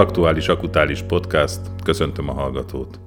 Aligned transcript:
Aktuális 0.00 0.48
Akutális 0.48 1.02
Podcast. 1.02 1.60
Köszöntöm 1.84 2.28
a 2.28 2.32
hallgatót. 2.32 3.00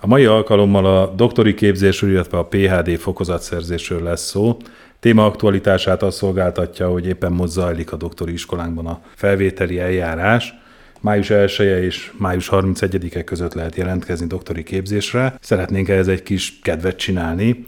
A 0.00 0.06
mai 0.06 0.24
alkalommal 0.24 0.86
a 0.86 1.06
doktori 1.06 1.54
képzésről, 1.54 2.10
illetve 2.10 2.38
a 2.38 2.44
PHD 2.44 2.98
fokozatszerzésről 2.98 4.02
lesz 4.02 4.28
szó. 4.28 4.56
Téma 4.98 5.24
aktualitását 5.24 6.02
az 6.02 6.14
szolgáltatja, 6.14 6.88
hogy 6.88 7.06
éppen 7.06 7.32
most 7.32 7.52
zajlik 7.52 7.92
a 7.92 7.96
doktori 7.96 8.32
iskolánkban 8.32 8.86
a 8.86 9.00
felvételi 9.14 9.78
eljárás. 9.78 10.54
Május 11.00 11.30
1 11.30 11.54
-e 11.58 11.82
és 11.82 12.12
május 12.18 12.48
31-e 12.52 13.24
között 13.24 13.54
lehet 13.54 13.76
jelentkezni 13.76 14.26
doktori 14.26 14.62
képzésre. 14.62 15.34
Szeretnénk 15.40 15.88
ehhez 15.88 16.08
egy 16.08 16.22
kis 16.22 16.58
kedvet 16.62 16.96
csinálni, 16.96 17.66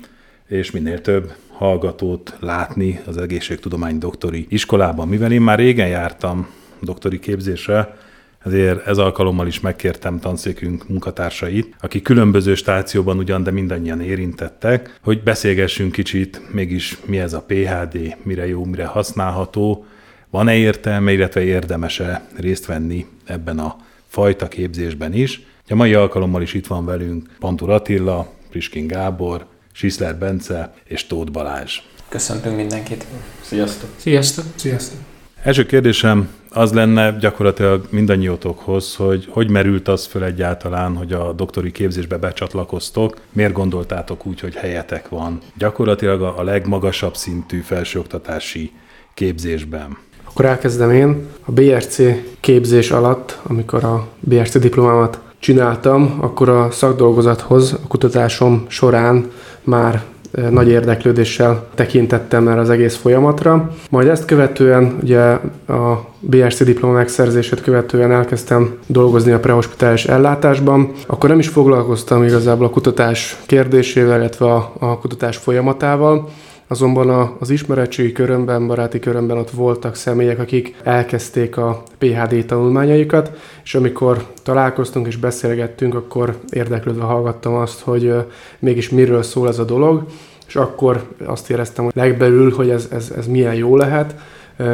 és 0.49 0.71
minél 0.71 1.01
több 1.01 1.33
hallgatót 1.49 2.37
látni 2.41 3.01
az 3.07 3.17
egészségtudomány 3.17 3.99
doktori 3.99 4.47
iskolában. 4.49 5.09
Mivel 5.09 5.33
én 5.33 5.43
már 5.43 5.59
régen 5.59 5.89
jártam 5.89 6.49
doktori 6.83 7.19
képzésre, 7.19 7.97
ezért 8.45 8.87
ez 8.87 8.99
alkalommal 8.99 9.47
is 9.47 9.61
megkértem 9.61 10.19
tanszékünk 10.19 10.89
munkatársait, 10.89 11.75
akik 11.81 12.03
különböző 12.03 12.55
stációban 12.55 13.19
ugyan, 13.19 13.43
de 13.43 13.51
mindannyian 13.51 14.01
érintettek, 14.01 14.99
hogy 15.03 15.23
beszélgessünk 15.23 15.93
kicsit, 15.93 16.53
mégis 16.53 16.99
mi 17.05 17.19
ez 17.19 17.33
a 17.33 17.45
PHD, 17.47 18.17
mire 18.23 18.47
jó, 18.47 18.65
mire 18.65 18.87
használható, 18.87 19.87
van-e 20.31 20.57
értelme, 20.57 21.13
illetve 21.13 21.43
érdemese 21.43 22.27
részt 22.37 22.67
venni 22.67 23.07
ebben 23.25 23.59
a 23.59 23.77
fajta 24.09 24.49
képzésben 24.49 25.13
is. 25.13 25.43
A 25.69 25.75
mai 25.75 25.95
alkalommal 25.95 26.43
is 26.43 26.55
itt 26.55 26.67
van 26.67 26.85
velünk 26.85 27.29
Pantur 27.39 27.71
Attila, 27.71 28.33
Priskin 28.51 28.87
Gábor, 28.87 29.47
Siszler 29.73 30.17
Bence 30.17 30.75
és 30.85 31.07
Tóth 31.07 31.31
Balázs. 31.31 31.81
Köszöntünk 32.09 32.57
mindenkit. 32.57 33.07
Sziasztok. 33.41 33.89
Sziasztok. 33.97 34.45
Sziasztok. 34.55 34.99
Első 35.43 35.67
kérdésem 35.67 36.29
az 36.53 36.73
lenne 36.73 37.17
gyakorlatilag 37.21 37.87
mindannyiótokhoz, 37.91 38.97
hogy 38.97 39.27
hogy 39.31 39.51
merült 39.51 39.89
az 39.89 40.07
föl 40.07 40.25
egyáltalán, 40.25 40.97
hogy 40.97 41.13
a 41.13 41.33
doktori 41.33 41.71
képzésbe 41.71 42.17
becsatlakoztok, 42.17 43.17
miért 43.33 43.53
gondoltátok 43.53 44.27
úgy, 44.27 44.41
hogy 44.41 44.55
helyetek 44.55 45.09
van 45.09 45.39
gyakorlatilag 45.59 46.23
a 46.23 46.43
legmagasabb 46.43 47.17
szintű 47.17 47.61
felsőoktatási 47.61 48.73
képzésben? 49.15 49.97
Akkor 50.25 50.45
elkezdem 50.45 50.91
én. 50.91 51.27
A 51.45 51.53
BRC 51.53 51.99
képzés 52.41 52.91
alatt, 52.91 53.39
amikor 53.43 53.85
a 53.85 54.07
BRC 54.21 54.59
diplomámat 54.59 55.21
csináltam, 55.39 56.19
akkor 56.21 56.49
a 56.49 56.71
szakdolgozathoz 56.71 57.73
a 57.73 57.87
kutatásom 57.89 58.65
során 58.69 59.31
már 59.63 60.03
nagy 60.51 60.69
érdeklődéssel 60.69 61.67
tekintettem 61.75 62.49
erre 62.49 62.61
az 62.61 62.71
egész 62.71 62.97
folyamatra. 62.97 63.71
Majd 63.91 64.09
ezt 64.09 64.25
követően, 64.25 64.99
ugye 65.03 65.21
a 65.67 66.05
BSC 66.21 66.65
diploma 66.65 66.95
megszerzését 66.95 67.61
követően 67.63 68.13
elkezdtem 68.13 68.79
dolgozni 68.87 69.33
a 69.33 69.41
prehospitális 69.41 70.05
ellátásban, 70.05 70.93
akkor 71.07 71.29
nem 71.29 71.39
is 71.39 71.49
foglalkoztam 71.49 72.23
igazából 72.23 72.67
a 72.67 72.71
kutatás 72.71 73.37
kérdésével, 73.47 74.19
illetve 74.19 74.47
a, 74.47 74.73
a 74.79 74.99
kutatás 74.99 75.37
folyamatával, 75.37 76.29
Azonban 76.73 77.37
az 77.39 77.51
ismeretségi 77.51 78.13
körömben, 78.13 78.67
baráti 78.67 78.99
körömben 78.99 79.37
ott 79.37 79.51
voltak 79.51 79.95
személyek, 79.95 80.39
akik 80.39 80.77
elkezdték 80.83 81.57
a 81.57 81.83
PHD 81.99 82.47
tanulmányaikat, 82.47 83.31
és 83.65 83.75
amikor 83.75 84.27
találkoztunk 84.43 85.07
és 85.07 85.17
beszélgettünk, 85.17 85.95
akkor 85.95 86.39
érdeklődve 86.51 87.03
hallgattam 87.03 87.55
azt, 87.55 87.81
hogy 87.81 88.15
mégis 88.59 88.91
miről 88.91 89.23
szól 89.23 89.49
ez 89.49 89.59
a 89.59 89.65
dolog, 89.65 90.05
és 90.53 90.59
akkor 90.59 91.03
azt 91.25 91.51
éreztem, 91.51 91.85
hogy 91.85 91.93
legbelül, 91.97 92.53
hogy 92.53 92.71
ez, 92.71 92.89
ez, 92.91 93.13
ez 93.17 93.27
milyen 93.27 93.55
jó 93.55 93.77
lehet, 93.77 94.15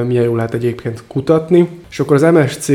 milyen 0.06 0.24
jó 0.24 0.36
lehet 0.36 0.54
egyébként 0.54 1.02
kutatni. 1.06 1.68
És 1.90 2.00
akkor 2.00 2.16
az 2.16 2.32
MSC 2.32 2.70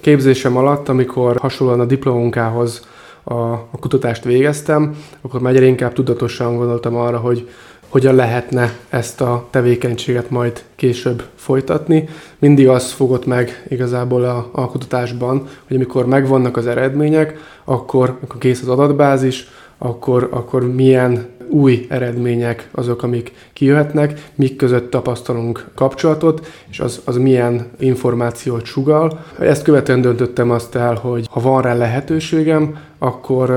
képzésem 0.00 0.56
alatt, 0.56 0.88
amikor 0.88 1.36
hasonlóan 1.36 1.80
a 1.80 1.84
diplomunkához 1.84 2.86
a, 3.22 3.34
a 3.42 3.78
kutatást 3.80 4.24
végeztem, 4.24 4.96
akkor 5.20 5.40
már 5.40 5.52
egyre 5.52 5.66
inkább 5.66 5.92
tudatosan 5.92 6.56
gondoltam 6.56 6.96
arra, 6.96 7.18
hogy 7.18 7.48
hogyan 7.88 8.14
lehetne 8.14 8.72
ezt 8.88 9.20
a 9.20 9.46
tevékenységet 9.50 10.30
majd 10.30 10.62
később 10.76 11.22
folytatni. 11.34 12.08
Mindig 12.38 12.68
az 12.68 12.90
fogott 12.90 13.26
meg 13.26 13.66
igazából 13.68 14.24
a, 14.24 14.48
a 14.52 14.70
kutatásban, 14.70 15.46
hogy 15.66 15.76
amikor 15.76 16.06
megvannak 16.06 16.56
az 16.56 16.66
eredmények, 16.66 17.38
akkor, 17.64 18.18
akkor 18.22 18.38
kész 18.38 18.62
az 18.62 18.68
adatbázis, 18.68 19.48
akkor, 19.78 20.28
akkor 20.30 20.72
milyen 20.72 21.26
új 21.52 21.86
eredmények 21.88 22.68
azok, 22.72 23.02
amik 23.02 23.32
kijöhetnek, 23.52 24.30
mik 24.34 24.56
között 24.56 24.90
tapasztalunk 24.90 25.66
kapcsolatot, 25.74 26.46
és 26.70 26.80
az, 26.80 27.00
az 27.04 27.16
milyen 27.16 27.70
információt 27.78 28.64
sugal. 28.64 29.24
Ezt 29.38 29.62
követően 29.62 30.00
döntöttem 30.00 30.50
azt 30.50 30.74
el, 30.74 30.94
hogy 30.94 31.26
ha 31.30 31.40
van 31.40 31.62
rá 31.62 31.74
lehetőségem, 31.74 32.78
akkor 32.98 33.50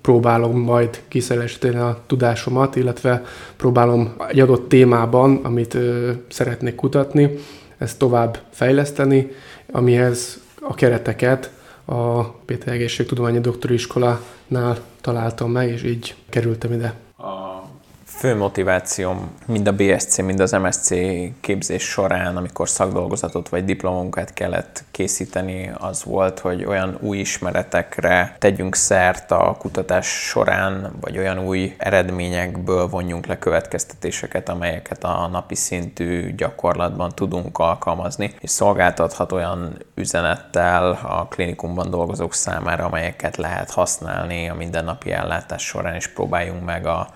próbálom 0.00 0.58
majd 0.58 1.00
kiszélesíteni 1.08 1.76
a 1.76 1.98
tudásomat, 2.06 2.76
illetve 2.76 3.24
próbálom 3.56 4.14
egy 4.28 4.40
adott 4.40 4.68
témában, 4.68 5.40
amit 5.42 5.78
szeretnék 6.28 6.74
kutatni, 6.74 7.30
ezt 7.78 7.98
tovább 7.98 8.38
fejleszteni, 8.50 9.30
amihez 9.72 10.40
a 10.60 10.74
kereteket 10.74 11.50
a 11.84 12.22
Péter 12.22 12.74
Egészségtudományi 12.74 13.40
Doktori 13.40 13.74
Iskolánál 13.74 14.78
találtam 15.00 15.50
meg, 15.50 15.70
és 15.70 15.82
így 15.82 16.14
kerültem 16.28 16.72
ide 16.72 16.94
uh, 17.18 17.65
fő 18.16 18.36
motivációm 18.36 19.30
mind 19.46 19.66
a 19.66 19.72
BSC, 19.72 20.18
mind 20.18 20.40
az 20.40 20.52
MSC 20.52 20.88
képzés 21.40 21.82
során, 21.82 22.36
amikor 22.36 22.68
szakdolgozatot 22.68 23.48
vagy 23.48 23.64
diplomunkát 23.64 24.32
kellett 24.32 24.84
készíteni, 24.90 25.70
az 25.78 26.04
volt, 26.04 26.38
hogy 26.38 26.64
olyan 26.64 26.98
új 27.00 27.18
ismeretekre 27.18 28.36
tegyünk 28.38 28.74
szert 28.74 29.30
a 29.30 29.56
kutatás 29.58 30.06
során, 30.06 30.92
vagy 31.00 31.18
olyan 31.18 31.38
új 31.38 31.74
eredményekből 31.78 32.88
vonjunk 32.88 33.26
le 33.26 33.38
következtetéseket, 33.38 34.48
amelyeket 34.48 35.04
a 35.04 35.26
napi 35.26 35.54
szintű 35.54 36.34
gyakorlatban 36.34 37.10
tudunk 37.14 37.58
alkalmazni, 37.58 38.34
és 38.40 38.50
szolgáltathat 38.50 39.32
olyan 39.32 39.78
üzenettel 39.94 40.98
a 41.02 41.26
klinikumban 41.26 41.90
dolgozók 41.90 42.34
számára, 42.34 42.84
amelyeket 42.84 43.36
lehet 43.36 43.70
használni 43.70 44.48
a 44.48 44.54
mindennapi 44.54 45.12
ellátás 45.12 45.62
során, 45.62 45.94
és 45.94 46.06
próbáljunk 46.06 46.64
meg 46.64 46.86
a 46.86 47.08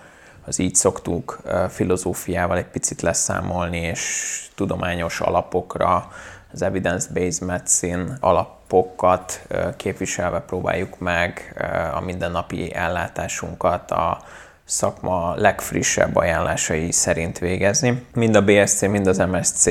az 0.45 0.59
így 0.59 0.75
szoktuk 0.75 1.41
filozófiával 1.69 2.57
egy 2.57 2.67
picit 2.67 3.03
leszámolni, 3.03 3.79
és 3.79 4.49
tudományos 4.55 5.21
alapokra, 5.21 6.11
az 6.53 6.63
evidence-based 6.63 7.47
medicine 7.47 8.17
alapokat 8.21 9.47
képviselve 9.77 10.41
próbáljuk 10.41 10.99
meg 10.99 11.63
a 11.95 12.01
mindennapi 12.01 12.75
ellátásunkat, 12.75 13.91
a 13.91 14.23
szakma 14.71 15.35
legfrissebb 15.37 16.17
ajánlásai 16.17 16.93
szerint 16.93 17.39
végezni. 17.39 18.03
Mind 18.15 18.37
a 18.37 18.45
BSC, 18.45 18.81
mind 18.81 19.07
az 19.07 19.19
MSC 19.19 19.69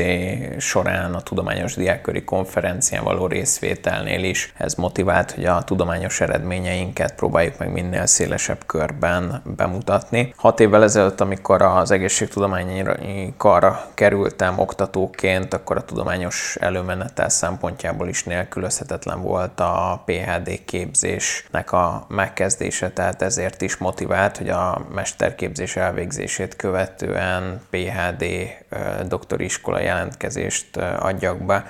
során 0.58 1.14
a 1.14 1.22
Tudományos 1.22 1.76
Diákköri 1.76 2.24
Konferencián 2.24 3.04
való 3.04 3.28
részvételnél 3.28 4.24
is 4.24 4.54
ez 4.58 4.74
motivált, 4.74 5.32
hogy 5.32 5.46
a 5.46 5.64
tudományos 5.64 6.22
eredményeinket 6.22 7.16
próbáljuk 7.16 7.58
meg 7.58 7.72
minél 7.72 8.06
szélesebb 8.06 8.66
körben 8.66 9.42
bemutatni. 9.56 10.34
Hat 10.36 10.60
évvel 10.60 10.84
ezelőtt, 10.84 11.22
amikor 11.22 11.62
az 11.62 11.92
egészségtudományi 11.92 12.84
karra 13.38 13.86
kerültem 13.94 14.60
oktatóként, 14.60 15.54
akkor 15.54 15.78
a 15.78 15.86
tudományos 15.86 16.58
előmenetel 16.60 17.30
szempontjából 17.30 18.08
is 18.08 18.24
nélkülözhetetlen 18.24 19.22
volt 19.22 19.60
a 19.60 20.04
PHD 20.06 20.66
képzésnek 20.66 21.72
a 21.72 22.06
megkezdése, 22.08 22.90
tehát 22.92 23.22
ezért 23.22 23.62
is 23.62 23.78
motivált, 23.78 24.38
hogy 24.38 24.50
a 24.50 24.88
mesterképzés 24.94 25.76
elvégzését 25.76 26.56
követően 26.56 27.62
PHD 27.70 28.26
doktori 29.08 29.44
iskola 29.44 29.80
jelentkezést 29.80 30.78
adjak 30.78 31.46
be, 31.46 31.66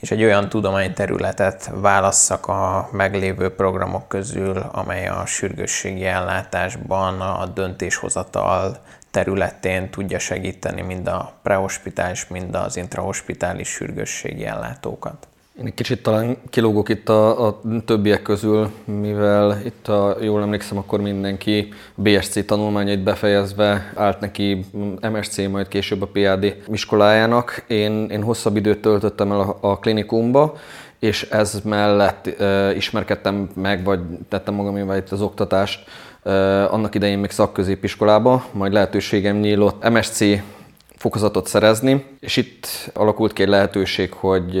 és 0.00 0.10
egy 0.10 0.22
olyan 0.22 0.48
tudományterületet 0.48 1.70
válasszak 1.74 2.46
a 2.46 2.88
meglévő 2.92 3.54
programok 3.54 4.08
közül, 4.08 4.58
amely 4.58 5.08
a 5.08 5.26
sürgősségi 5.26 6.04
ellátásban 6.04 7.20
a 7.20 7.46
döntéshozatal 7.46 8.76
területén 9.10 9.90
tudja 9.90 10.18
segíteni 10.18 10.80
mind 10.80 11.08
a 11.08 11.32
prehospitális, 11.42 12.26
mind 12.26 12.54
az 12.54 12.76
intrahospitális 12.76 13.68
sürgősségi 13.68 14.46
ellátókat. 14.46 15.28
Én 15.58 15.66
egy 15.66 15.74
kicsit 15.74 16.02
talán 16.02 16.36
kilógok 16.50 16.88
itt 16.88 17.08
a, 17.08 17.46
a 17.46 17.60
többiek 17.84 18.22
közül, 18.22 18.70
mivel 18.84 19.60
itt, 19.64 19.88
a, 19.88 20.16
jól 20.20 20.42
emlékszem, 20.42 20.78
akkor 20.78 21.00
mindenki 21.00 21.68
BSC 21.94 22.46
tanulmányait 22.46 23.02
befejezve 23.02 23.92
állt 23.94 24.20
neki 24.20 24.64
MSC, 25.12 25.48
majd 25.48 25.68
később 25.68 26.02
a 26.02 26.06
PAD 26.06 26.56
iskolájának. 26.72 27.64
Én, 27.66 28.06
én 28.10 28.22
hosszabb 28.22 28.56
időt 28.56 28.82
töltöttem 28.82 29.32
el 29.32 29.40
a, 29.40 29.58
a 29.60 29.78
klinikumba, 29.78 30.56
és 30.98 31.22
ez 31.22 31.60
mellett 31.64 32.26
e, 32.26 32.74
ismerkedtem 32.74 33.50
meg, 33.54 33.84
vagy 33.84 34.00
tettem 34.28 34.54
magamével 34.54 34.96
itt 34.96 35.10
az 35.10 35.20
oktatást, 35.20 35.84
annak 36.70 36.94
idején 36.94 37.18
még 37.18 37.30
szakközépiskolába, 37.30 38.44
majd 38.52 38.72
lehetőségem 38.72 39.36
nyílott 39.36 39.88
MSC 39.90 40.24
fokozatot 41.02 41.46
szerezni, 41.46 42.04
és 42.20 42.36
itt 42.36 42.66
alakult 42.94 43.32
ki 43.32 43.42
egy 43.42 43.48
lehetőség, 43.48 44.12
hogy 44.12 44.58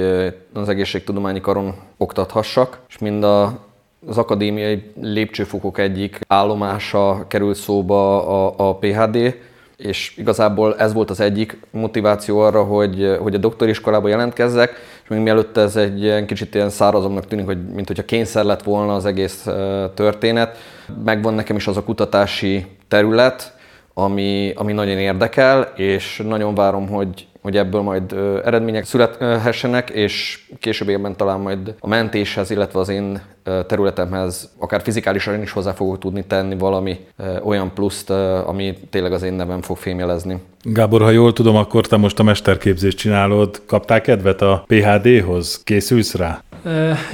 az 0.52 0.68
egészségtudományi 0.68 1.40
karon 1.40 1.74
oktathassak, 1.96 2.78
és 2.88 2.98
mind 2.98 3.24
a 3.24 3.70
az 4.06 4.18
akadémiai 4.18 4.92
lépcsőfokok 5.00 5.78
egyik 5.78 6.20
állomása 6.26 7.24
került 7.28 7.56
szóba 7.56 8.26
a, 8.26 8.54
a 8.68 8.76
PHD, 8.76 9.36
és 9.76 10.14
igazából 10.16 10.76
ez 10.76 10.92
volt 10.92 11.10
az 11.10 11.20
egyik 11.20 11.56
motiváció 11.70 12.38
arra, 12.38 12.62
hogy, 12.62 13.16
hogy 13.20 13.34
a 13.34 13.38
doktoriskolába 13.38 14.08
jelentkezzek, 14.08 14.70
és 15.02 15.08
még 15.08 15.20
mielőtt 15.20 15.56
ez 15.56 15.76
egy 15.76 16.02
ilyen 16.02 16.26
kicsit 16.26 16.54
ilyen 16.54 16.70
szárazomnak 16.70 17.26
tűnik, 17.26 17.46
hogy 17.46 17.64
mint 17.64 17.86
hogyha 17.86 18.04
kényszer 18.04 18.44
lett 18.44 18.62
volna 18.62 18.94
az 18.94 19.06
egész 19.06 19.46
történet, 19.94 20.56
megvan 21.04 21.34
nekem 21.34 21.56
is 21.56 21.66
az 21.66 21.76
a 21.76 21.84
kutatási 21.84 22.66
terület, 22.88 23.60
ami, 23.94 24.52
ami 24.54 24.72
nagyon 24.72 24.98
érdekel, 24.98 25.72
és 25.76 26.22
nagyon 26.26 26.54
várom, 26.54 26.88
hogy, 26.88 27.26
hogy 27.42 27.56
ebből 27.56 27.80
majd 27.80 28.12
eredmények 28.44 28.84
születhessenek, 28.84 29.90
és 29.90 30.44
később 30.60 30.88
évben 30.88 31.16
talán 31.16 31.40
majd 31.40 31.74
a 31.80 31.88
mentéshez, 31.88 32.50
illetve 32.50 32.78
az 32.78 32.88
én 32.88 33.20
területemhez 33.66 34.52
akár 34.58 34.82
fizikálisan 34.82 35.42
is 35.42 35.52
hozzá 35.52 35.72
fogok 35.72 35.98
tudni 35.98 36.24
tenni 36.24 36.58
valami 36.58 36.98
olyan 37.44 37.70
pluszt, 37.74 38.10
ami 38.46 38.74
tényleg 38.90 39.12
az 39.12 39.22
én 39.22 39.32
nevem 39.32 39.62
fog 39.62 39.76
fémjelezni. 39.76 40.36
Gábor, 40.62 41.00
ha 41.00 41.10
jól 41.10 41.32
tudom, 41.32 41.56
akkor 41.56 41.86
te 41.86 41.96
most 41.96 42.18
a 42.18 42.22
mesterképzést 42.22 42.98
csinálod. 42.98 43.62
Kaptál 43.66 44.00
kedvet 44.00 44.42
a 44.42 44.64
PHD-hoz? 44.66 45.62
Készülsz 45.64 46.14
rá? 46.14 46.42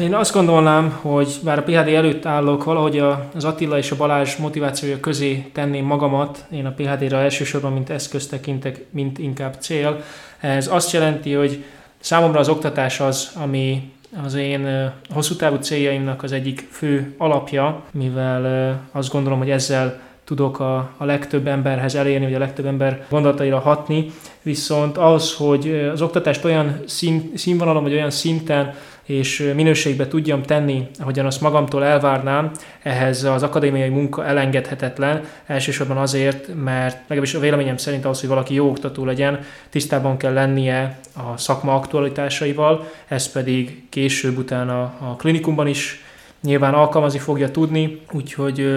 Én 0.00 0.14
azt 0.14 0.32
gondolnám, 0.32 0.98
hogy 1.00 1.34
bár 1.44 1.58
a 1.58 1.62
PHD 1.62 1.88
előtt 1.88 2.26
állok, 2.26 2.64
valahogy 2.64 2.98
az 3.34 3.44
Attila 3.44 3.78
és 3.78 3.90
a 3.90 3.96
Balázs 3.96 4.36
motivációja 4.36 5.00
közé 5.00 5.50
tenném 5.52 5.84
magamat. 5.84 6.44
Én 6.50 6.66
a 6.66 6.70
PHD-ra 6.76 7.18
elsősorban 7.18 7.72
mint 7.72 7.90
eszköz 7.90 8.26
tekintek, 8.26 8.84
mint 8.90 9.18
inkább 9.18 9.54
cél. 9.58 10.02
Ez 10.40 10.66
azt 10.72 10.92
jelenti, 10.92 11.32
hogy 11.32 11.64
számomra 11.98 12.38
az 12.38 12.48
oktatás 12.48 13.00
az, 13.00 13.32
ami 13.42 13.92
az 14.24 14.34
én 14.34 14.92
hosszú 15.10 15.36
távú 15.36 15.56
céljaimnak 15.56 16.22
az 16.22 16.32
egyik 16.32 16.68
fő 16.70 17.14
alapja, 17.18 17.82
mivel 17.90 18.74
azt 18.92 19.12
gondolom, 19.12 19.38
hogy 19.38 19.50
ezzel 19.50 20.00
tudok 20.24 20.60
a, 20.60 20.90
a 20.96 21.04
legtöbb 21.04 21.46
emberhez 21.46 21.94
elérni, 21.94 22.24
vagy 22.24 22.34
a 22.34 22.38
legtöbb 22.38 22.66
ember 22.66 23.06
gondolataira 23.08 23.58
hatni, 23.58 24.10
viszont 24.42 24.98
az, 24.98 25.34
hogy 25.34 25.88
az 25.92 26.02
oktatást 26.02 26.44
olyan 26.44 26.80
szín, 26.86 27.32
színvonalon, 27.34 27.82
vagy 27.82 27.92
olyan 27.92 28.10
szinten 28.10 28.74
és 29.08 29.52
minőségbe 29.54 30.08
tudjam 30.08 30.42
tenni, 30.42 30.86
ahogyan 30.98 31.26
azt 31.26 31.40
magamtól 31.40 31.84
elvárnám, 31.84 32.50
ehhez 32.82 33.24
az 33.24 33.42
akadémiai 33.42 33.88
munka 33.88 34.24
elengedhetetlen, 34.24 35.24
elsősorban 35.46 35.96
azért, 35.96 36.50
mert 36.64 36.98
legalábbis 37.00 37.34
a 37.34 37.40
véleményem 37.40 37.76
szerint 37.76 38.04
ahhoz, 38.04 38.20
hogy 38.20 38.28
valaki 38.28 38.54
jó 38.54 38.68
oktató 38.68 39.04
legyen, 39.04 39.40
tisztában 39.70 40.16
kell 40.16 40.32
lennie 40.32 40.98
a 41.16 41.36
szakma 41.36 41.74
aktualitásaival, 41.74 42.88
ez 43.06 43.32
pedig 43.32 43.82
később 43.88 44.38
utána 44.38 44.82
a 44.82 45.16
klinikumban 45.18 45.66
is 45.66 46.04
nyilván 46.42 46.74
alkalmazni 46.74 47.18
fogja 47.18 47.50
tudni, 47.50 48.00
úgyhogy 48.12 48.74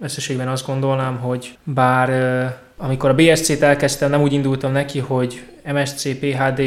összességben 0.00 0.48
azt 0.48 0.66
gondolnám, 0.66 1.16
hogy 1.16 1.58
bár 1.62 2.10
amikor 2.76 3.10
a 3.10 3.14
BSC-t 3.14 3.62
elkezdtem, 3.62 4.10
nem 4.10 4.22
úgy 4.22 4.32
indultam 4.32 4.72
neki, 4.72 4.98
hogy 4.98 5.42
MSC, 5.72 6.18
PHD 6.18 6.60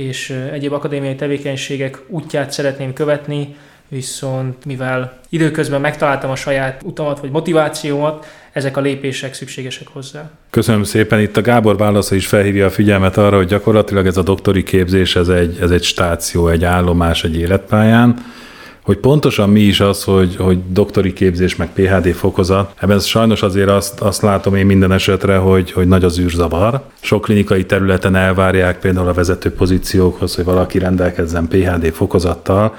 és 0.00 0.30
egyéb 0.52 0.72
akadémiai 0.72 1.14
tevékenységek 1.14 2.02
útját 2.06 2.50
szeretném 2.50 2.92
követni, 2.92 3.56
viszont 3.88 4.64
mivel 4.64 5.18
időközben 5.28 5.80
megtaláltam 5.80 6.30
a 6.30 6.36
saját 6.36 6.82
utamat 6.82 7.20
vagy 7.20 7.30
motivációmat, 7.30 8.26
ezek 8.52 8.76
a 8.76 8.80
lépések 8.80 9.34
szükségesek 9.34 9.88
hozzá. 9.88 10.30
Köszönöm 10.50 10.82
szépen. 10.82 11.20
Itt 11.20 11.36
a 11.36 11.40
Gábor 11.40 11.76
válasza 11.76 12.14
is 12.14 12.26
felhívja 12.26 12.66
a 12.66 12.70
figyelmet 12.70 13.16
arra, 13.16 13.36
hogy 13.36 13.46
gyakorlatilag 13.46 14.06
ez 14.06 14.16
a 14.16 14.22
doktori 14.22 14.62
képzés, 14.62 15.16
ez 15.16 15.28
egy, 15.28 15.58
ez 15.60 15.70
egy 15.70 15.82
stáció, 15.82 16.48
egy 16.48 16.64
állomás 16.64 17.24
egy 17.24 17.36
életpályán 17.36 18.24
hogy 18.82 18.96
pontosan 18.96 19.50
mi 19.50 19.60
is 19.60 19.80
az, 19.80 20.04
hogy, 20.04 20.36
hogy 20.36 20.58
doktori 20.72 21.12
képzés, 21.12 21.56
meg 21.56 21.72
PHD 21.72 22.12
fokozat, 22.14 22.72
ebben 22.80 22.98
sajnos 22.98 23.42
azért 23.42 23.68
azt, 23.68 24.00
azt 24.00 24.22
látom 24.22 24.54
én 24.54 24.66
minden 24.66 24.92
esetre, 24.92 25.36
hogy, 25.36 25.72
hogy 25.72 25.88
nagy 25.88 26.04
az 26.04 26.18
űrzavar. 26.18 26.82
Sok 27.00 27.22
klinikai 27.22 27.64
területen 27.64 28.14
elvárják 28.14 28.78
például 28.78 29.08
a 29.08 29.12
vezető 29.12 29.52
pozíciókhoz, 29.52 30.34
hogy 30.34 30.44
valaki 30.44 30.78
rendelkezzen 30.78 31.48
PHD 31.48 31.92
fokozattal, 31.92 32.74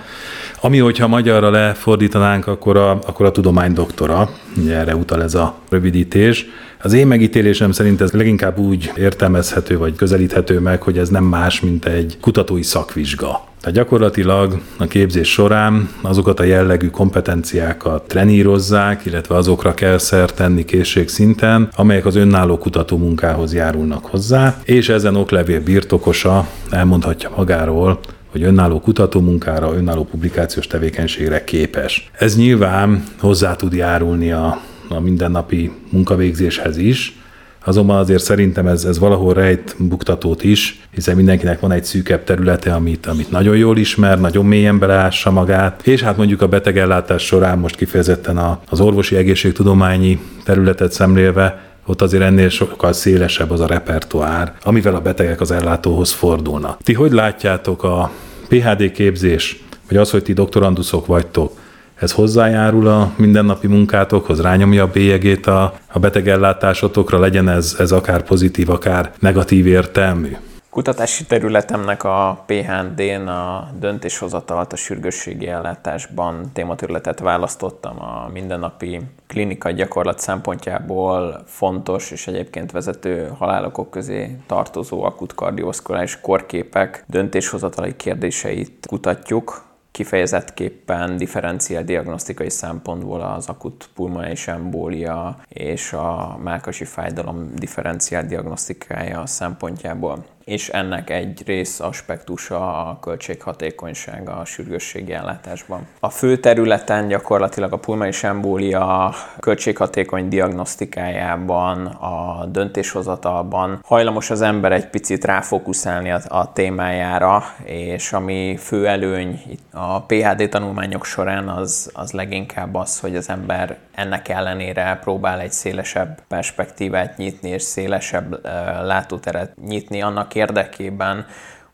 ami, 0.63 0.77
hogyha 0.77 1.07
magyarra 1.07 1.49
lefordítanánk, 1.49 2.47
akkor 2.47 2.77
a, 2.77 2.91
akkor 2.91 3.25
a 3.25 3.31
tudomány 3.31 3.73
doktora, 3.73 4.29
ugye 4.57 4.75
erre 4.75 4.95
utal 4.95 5.23
ez 5.23 5.35
a 5.35 5.55
rövidítés. 5.69 6.45
Az 6.83 6.93
én 6.93 7.07
megítélésem 7.07 7.71
szerint 7.71 8.01
ez 8.01 8.11
leginkább 8.11 8.57
úgy 8.57 8.91
értelmezhető 8.97 9.77
vagy 9.77 9.95
közelíthető 9.95 10.59
meg, 10.59 10.81
hogy 10.81 10.97
ez 10.97 11.09
nem 11.09 11.23
más, 11.23 11.59
mint 11.59 11.85
egy 11.85 12.17
kutatói 12.21 12.63
szakvizsga. 12.63 13.43
Tehát 13.61 13.77
gyakorlatilag 13.77 14.61
a 14.77 14.85
képzés 14.85 15.31
során 15.31 15.89
azokat 16.01 16.39
a 16.39 16.43
jellegű 16.43 16.89
kompetenciákat 16.89 18.07
trenírozzák, 18.07 19.05
illetve 19.05 19.35
azokra 19.35 19.73
kell 19.73 19.97
szert 19.97 20.35
tenni 20.35 20.65
készségszinten, 20.65 21.69
amelyek 21.75 22.05
az 22.05 22.15
önálló 22.15 22.57
kutató 22.57 22.97
munkához 22.97 23.53
járulnak 23.53 24.05
hozzá, 24.05 24.57
és 24.63 24.89
ezen 24.89 25.15
oklevél 25.15 25.63
birtokosa 25.63 26.47
elmondhatja 26.69 27.31
magáról, 27.35 27.99
hogy 28.31 28.43
önálló 28.43 28.79
kutatómunkára, 28.79 29.75
önálló 29.75 30.03
publikációs 30.03 30.67
tevékenységre 30.67 31.43
képes. 31.43 32.09
Ez 32.17 32.35
nyilván 32.35 33.03
hozzá 33.19 33.55
tud 33.55 33.73
járulni 33.73 34.31
a, 34.31 34.61
a 34.91 34.99
mindennapi 34.99 35.71
munkavégzéshez 35.89 36.77
is, 36.77 37.21
Azonban 37.65 37.97
azért 37.97 38.23
szerintem 38.23 38.67
ez, 38.67 38.85
ez 38.85 38.99
valahol 38.99 39.33
rejt 39.33 39.75
buktatót 39.79 40.43
is, 40.43 40.79
hiszen 40.93 41.15
mindenkinek 41.15 41.59
van 41.59 41.71
egy 41.71 41.83
szűkebb 41.83 42.23
területe, 42.23 42.73
amit, 42.73 43.05
amit 43.05 43.31
nagyon 43.31 43.57
jól 43.57 43.77
ismer, 43.77 44.19
nagyon 44.19 44.45
mélyen 44.45 44.79
beleássa 44.79 45.31
magát, 45.31 45.87
és 45.87 46.01
hát 46.01 46.17
mondjuk 46.17 46.41
a 46.41 46.47
betegellátás 46.47 47.25
során 47.25 47.59
most 47.59 47.75
kifejezetten 47.75 48.37
a, 48.37 48.59
az 48.69 48.79
orvosi 48.79 49.15
egészségtudományi 49.15 50.19
területet 50.43 50.91
szemlélve, 50.91 51.69
ott 51.85 52.01
azért 52.01 52.23
ennél 52.23 52.49
sokkal 52.49 52.93
szélesebb 52.93 53.51
az 53.51 53.59
a 53.59 53.67
repertoár, 53.67 54.53
amivel 54.63 54.95
a 54.95 55.01
betegek 55.01 55.41
az 55.41 55.51
ellátóhoz 55.51 56.11
fordulnak. 56.11 56.77
Ti 56.83 56.93
hogy 56.93 57.11
látjátok 57.11 57.83
a 57.83 58.11
PHD 58.47 58.91
képzés, 58.91 59.63
vagy 59.87 59.97
az, 59.97 60.11
hogy 60.11 60.23
ti 60.23 60.33
doktoranduszok 60.33 61.05
vagytok, 61.05 61.60
ez 62.01 62.11
hozzájárul 62.11 62.87
a 62.87 63.11
mindennapi 63.17 63.67
munkátokhoz, 63.67 64.41
rányomja 64.41 64.83
a 64.83 64.87
bélyegét 64.87 65.47
a, 65.47 65.73
a 65.91 65.99
betegellátásotokra, 65.99 67.19
legyen 67.19 67.49
ez, 67.49 67.75
ez 67.79 67.91
akár 67.91 68.23
pozitív, 68.23 68.69
akár 68.69 69.11
negatív 69.19 69.67
értelmű? 69.67 70.37
Kutatási 70.69 71.25
területemnek 71.25 72.03
a 72.03 72.43
PHD-n 72.45 73.27
a 73.27 73.69
döntéshozatalat 73.79 74.73
a 74.73 74.75
sürgősségi 74.75 75.47
ellátásban 75.47 76.51
tématerületet 76.53 77.19
választottam 77.19 78.01
a 78.01 78.29
mindennapi 78.33 79.01
klinikai 79.27 79.73
gyakorlat 79.73 80.19
szempontjából 80.19 81.43
fontos 81.45 82.11
és 82.11 82.27
egyébként 82.27 82.71
vezető 82.71 83.31
halálokok 83.37 83.89
közé 83.89 84.37
tartozó 84.47 85.03
akut 85.03 85.35
kardioszkuláris 85.35 86.19
korképek 86.21 87.03
döntéshozatali 87.07 87.95
kérdéseit 87.95 88.85
kutatjuk 88.87 89.69
kifejezettképpen 89.91 91.17
differenciál 91.17 91.83
diagnosztikai 91.83 92.49
szempontból 92.49 93.21
az 93.21 93.47
akut 93.47 93.89
pulmonális 93.95 94.47
embólia 94.47 95.39
és 95.47 95.93
a 95.93 96.37
mákasi 96.43 96.85
fájdalom 96.85 97.55
differenciál 97.55 98.25
diagnosztikája 98.25 99.25
szempontjából 99.25 100.25
és 100.43 100.69
ennek 100.69 101.09
egy 101.09 101.43
rész 101.45 101.79
aspektusa 101.79 102.87
a 102.89 102.99
költséghatékonysága 102.99 104.35
a 104.35 104.45
sürgősségi 104.45 105.13
ellátásban. 105.13 105.87
A 105.99 106.09
fő 106.09 106.37
területen 106.37 107.07
gyakorlatilag 107.07 107.73
a 107.73 107.77
pulmonális 107.77 108.23
embólia 108.23 109.13
költséghatékony 109.39 110.27
diagnosztikájában, 110.27 111.85
a 111.85 112.45
döntéshozatalban 112.45 113.79
hajlamos 113.85 114.29
az 114.29 114.41
ember 114.41 114.71
egy 114.71 114.87
picit 114.87 115.25
ráfókuszálni 115.25 116.11
a, 116.11 116.21
a 116.27 116.53
témájára, 116.53 117.43
és 117.63 118.13
ami 118.13 118.57
fő 118.57 118.87
előny 118.87 119.41
a 119.71 120.01
PHD 120.01 120.49
tanulmányok 120.49 121.05
során 121.05 121.49
az, 121.49 121.91
az 121.93 122.11
leginkább 122.11 122.75
az, 122.75 122.99
hogy 122.99 123.15
az 123.15 123.29
ember 123.29 123.77
ennek 124.01 124.27
ellenére 124.27 124.99
próbál 125.01 125.39
egy 125.39 125.51
szélesebb 125.51 126.21
perspektívát 126.27 127.17
nyitni, 127.17 127.49
és 127.49 127.61
szélesebb 127.61 128.45
látóteret 128.83 129.55
nyitni 129.65 130.01
annak 130.01 130.35
érdekében, 130.35 131.25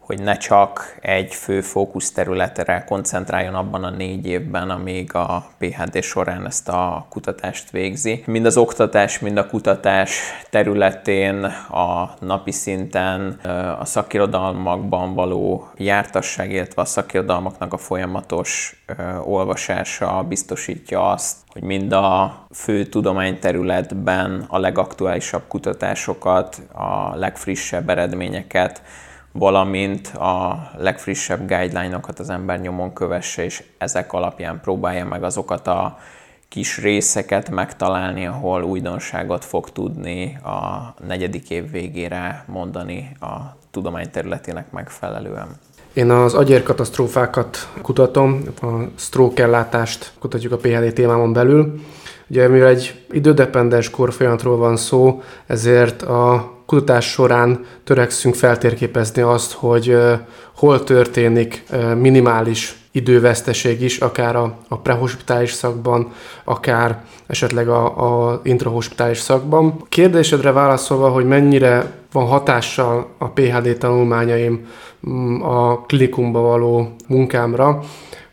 hogy 0.07 0.21
ne 0.21 0.37
csak 0.37 0.97
egy 1.01 1.33
fő 1.33 1.61
fókuszterületre 1.61 2.83
koncentráljon 2.87 3.55
abban 3.55 3.83
a 3.83 3.89
négy 3.89 4.27
évben, 4.27 4.69
amíg 4.69 5.15
a 5.15 5.47
PHD 5.57 6.03
során 6.03 6.45
ezt 6.45 6.69
a 6.69 7.05
kutatást 7.09 7.69
végzi. 7.69 8.23
Mind 8.25 8.45
az 8.45 8.57
oktatás, 8.57 9.19
mind 9.19 9.37
a 9.37 9.47
kutatás 9.47 10.19
területén, 10.49 11.43
a 11.69 12.13
napi 12.19 12.51
szinten, 12.51 13.39
a 13.79 13.85
szakirodalmakban 13.85 15.13
való 15.13 15.67
jártasság, 15.77 16.51
illetve 16.51 16.81
a 16.81 16.85
szakirodalmaknak 16.85 17.73
a 17.73 17.77
folyamatos 17.77 18.83
olvasása 19.23 20.25
biztosítja 20.27 21.09
azt, 21.09 21.37
hogy 21.47 21.63
mind 21.63 21.91
a 21.91 22.45
fő 22.53 22.85
tudományterületben 22.85 24.45
a 24.47 24.59
legaktuálisabb 24.59 25.43
kutatásokat, 25.47 26.61
a 26.73 27.15
legfrissebb 27.15 27.89
eredményeket 27.89 28.81
valamint 29.37 30.07
a 30.07 30.69
legfrissebb 30.77 31.47
guideline-okat 31.47 32.19
az 32.19 32.29
ember 32.29 32.59
nyomon 32.59 32.93
kövesse, 32.93 33.43
és 33.43 33.63
ezek 33.77 34.13
alapján 34.13 34.59
próbálja 34.61 35.05
meg 35.05 35.23
azokat 35.23 35.67
a 35.67 35.97
kis 36.49 36.77
részeket 36.77 37.49
megtalálni, 37.49 38.25
ahol 38.25 38.63
újdonságot 38.63 39.45
fog 39.45 39.69
tudni 39.69 40.37
a 40.43 40.93
negyedik 41.07 41.49
év 41.49 41.71
végére 41.71 42.43
mondani 42.47 43.11
a 43.19 43.35
tudomány 43.71 44.11
területének 44.11 44.71
megfelelően. 44.71 45.47
Én 45.93 46.09
az 46.09 46.33
agyérkatasztrófákat 46.33 47.69
kutatom, 47.81 48.41
a 48.61 48.67
stroke 48.95 49.43
ellátást 49.43 50.11
kutatjuk 50.19 50.51
a 50.51 50.57
PHD 50.57 50.93
témámon 50.93 51.33
belül. 51.33 51.79
Ugye 52.29 52.47
mivel 52.47 52.67
egy 52.67 53.01
idődependens 53.11 53.89
korfolyamatról 53.89 54.57
van 54.57 54.77
szó, 54.77 55.21
ezért 55.47 56.01
a 56.01 56.55
kutatás 56.65 57.05
során 57.09 57.65
törekszünk 57.83 58.35
feltérképezni 58.35 59.21
azt, 59.21 59.51
hogy 59.51 59.97
hol 60.55 60.83
történik 60.83 61.63
minimális 61.95 62.75
időveszteség 62.91 63.81
is, 63.81 63.97
akár 63.97 64.35
a, 64.35 64.57
a 64.67 64.77
prehospitális 64.77 65.51
szakban, 65.51 66.11
akár 66.43 67.03
esetleg 67.27 67.69
a, 67.69 68.29
a 68.29 68.39
intrahospitális 68.43 69.17
szakban. 69.17 69.85
Kérdésedre 69.89 70.51
válaszolva, 70.51 71.09
hogy 71.09 71.25
mennyire 71.25 71.91
van 72.11 72.25
hatással 72.25 73.07
a 73.17 73.29
PHD 73.29 73.77
tanulmányaim 73.77 74.67
mm, 75.09 75.41
a 75.41 75.81
klinikumba 75.81 76.39
való 76.39 76.95
munkámra, 77.07 77.79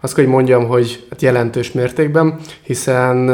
azt 0.01 0.15
kell, 0.15 0.25
hogy 0.25 0.33
mondjam, 0.33 0.67
hogy 0.67 1.07
hát 1.11 1.23
jelentős 1.23 1.73
mértékben, 1.73 2.39
hiszen 2.63 3.31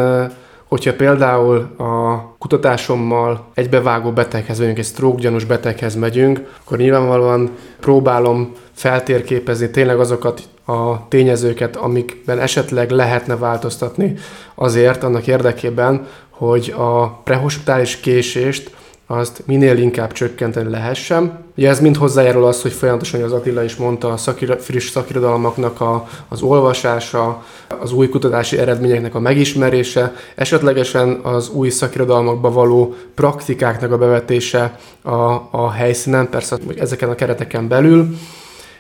Hogyha 0.71 0.95
például 0.95 1.57
a 1.77 2.23
kutatásommal 2.39 3.47
egybevágó 3.55 4.11
beteghez, 4.11 4.59
vagy 4.59 4.79
egy 4.79 4.85
stroke 4.85 5.21
gyanús 5.21 5.45
beteghez 5.45 5.95
megyünk, 5.95 6.49
akkor 6.65 6.79
nyilvánvalóan 6.79 7.51
próbálom 7.81 8.53
feltérképezni 8.73 9.71
tényleg 9.71 10.01
azokat 10.01 10.43
a 10.67 11.09
tényezőket, 11.09 11.77
amikben 11.77 12.39
esetleg 12.39 12.91
lehetne 12.91 13.37
változtatni 13.37 14.15
azért 14.55 15.03
annak 15.03 15.27
érdekében, 15.27 16.07
hogy 16.31 16.75
a 16.77 17.09
prehospitális 17.09 17.97
késést 17.97 18.75
azt 19.07 19.43
minél 19.47 19.79
inkább 19.79 20.13
csökkenteni 20.13 20.71
lehessen. 20.71 21.45
Ugye 21.61 21.69
ez 21.69 21.81
mind 21.81 21.97
hozzájárul 21.97 22.45
az, 22.45 22.63
hogy 22.63 22.73
folyamatosan, 22.73 23.23
az 23.23 23.33
Attila 23.33 23.63
is 23.63 23.77
mondta, 23.77 24.13
a 24.13 24.17
szakira, 24.17 24.57
friss 24.57 24.91
szakirodalmaknak 24.91 25.81
a, 25.81 26.09
az 26.29 26.43
olvasása, 26.43 27.45
az 27.81 27.93
új 27.93 28.09
kutatási 28.09 28.59
eredményeknek 28.59 29.15
a 29.15 29.21
megismerése, 29.21 30.15
esetlegesen 30.35 31.21
az 31.23 31.49
új 31.49 31.69
szakirodalmakba 31.69 32.53
való 32.53 32.95
praktikáknak 33.15 33.93
a 33.93 33.99
bevetése 33.99 34.79
a, 35.03 35.13
a 35.51 35.71
helyszínen, 35.71 36.29
persze 36.29 36.59
ezeken 36.77 37.09
a 37.11 37.15
kereteken 37.15 37.69
belül, 37.69 38.07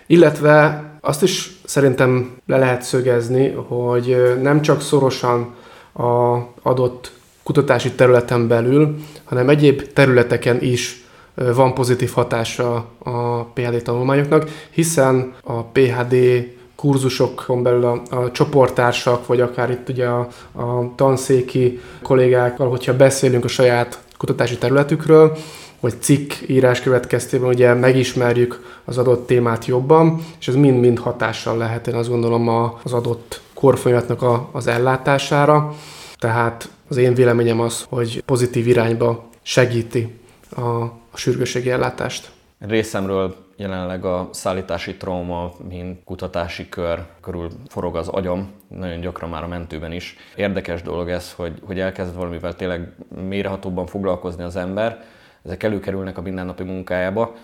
illetve 0.06 0.84
azt 1.00 1.22
is 1.22 1.60
szerintem 1.64 2.30
le 2.46 2.58
lehet 2.58 2.82
szögezni, 2.82 3.48
hogy 3.48 4.38
nem 4.42 4.62
csak 4.62 4.82
szorosan 4.82 5.54
a 5.92 6.36
adott 6.62 7.12
kutatási 7.42 7.92
területen 7.92 8.48
belül, 8.48 8.94
hanem 9.24 9.48
egyéb 9.48 9.92
területeken 9.92 10.62
is 10.62 10.99
van 11.34 11.74
pozitív 11.74 12.10
hatása 12.12 12.74
a 12.98 13.44
PHD 13.44 13.82
tanulmányoknak, 13.82 14.48
hiszen 14.70 15.34
a 15.42 15.62
PHD 15.62 16.14
kurzusokon 16.76 17.62
belül 17.62 17.84
a, 17.84 18.02
a 18.16 18.30
csoporttársak, 18.30 19.26
vagy 19.26 19.40
akár 19.40 19.70
itt 19.70 19.88
ugye 19.88 20.06
a, 20.06 20.28
a 20.52 20.94
tanszéki 20.94 21.80
kollégákkal, 22.02 22.68
hogyha 22.68 22.96
beszélünk 22.96 23.44
a 23.44 23.48
saját 23.48 24.02
kutatási 24.16 24.58
területükről, 24.58 25.36
vagy 25.80 25.94
cikk 26.00 26.32
írás 26.46 26.80
következtében 26.80 27.48
ugye 27.48 27.74
megismerjük 27.74 28.78
az 28.84 28.98
adott 28.98 29.26
témát 29.26 29.64
jobban, 29.64 30.24
és 30.40 30.48
ez 30.48 30.54
mind-mind 30.54 30.98
hatással 30.98 31.56
lehet, 31.56 31.86
én 31.86 31.94
azt 31.94 32.08
gondolom 32.08 32.48
az 32.82 32.92
adott 32.92 33.40
korfolyamatnak 33.54 34.22
az 34.52 34.66
ellátására. 34.66 35.74
Tehát 36.18 36.68
az 36.88 36.96
én 36.96 37.14
véleményem 37.14 37.60
az, 37.60 37.84
hogy 37.88 38.22
pozitív 38.26 38.66
irányba 38.66 39.28
segíti 39.42 40.19
a, 40.56 40.82
a 41.10 41.16
sürgőségi 41.16 41.70
ellátást. 41.70 42.30
Részemről 42.58 43.36
jelenleg 43.56 44.04
a 44.04 44.28
szállítási 44.32 44.96
trauma, 44.96 45.52
mint 45.68 46.04
kutatási 46.04 46.68
kör 46.68 47.06
körül 47.20 47.50
forog 47.68 47.96
az 47.96 48.08
agyam, 48.08 48.52
nagyon 48.68 49.00
gyakran 49.00 49.30
már 49.30 49.42
a 49.42 49.48
mentőben 49.48 49.92
is. 49.92 50.16
Érdekes 50.36 50.82
dolog 50.82 51.08
ez, 51.08 51.32
hogy, 51.32 51.60
hogy 51.64 51.80
elkezd 51.80 52.14
valamivel 52.14 52.54
tényleg 52.54 52.92
mélyrehatóbban 53.28 53.86
foglalkozni 53.86 54.42
az 54.42 54.56
ember, 54.56 55.04
ezek 55.44 55.62
előkerülnek 55.62 56.18
a 56.18 56.22
mindennapi 56.22 56.62
munkájába. 56.62 57.34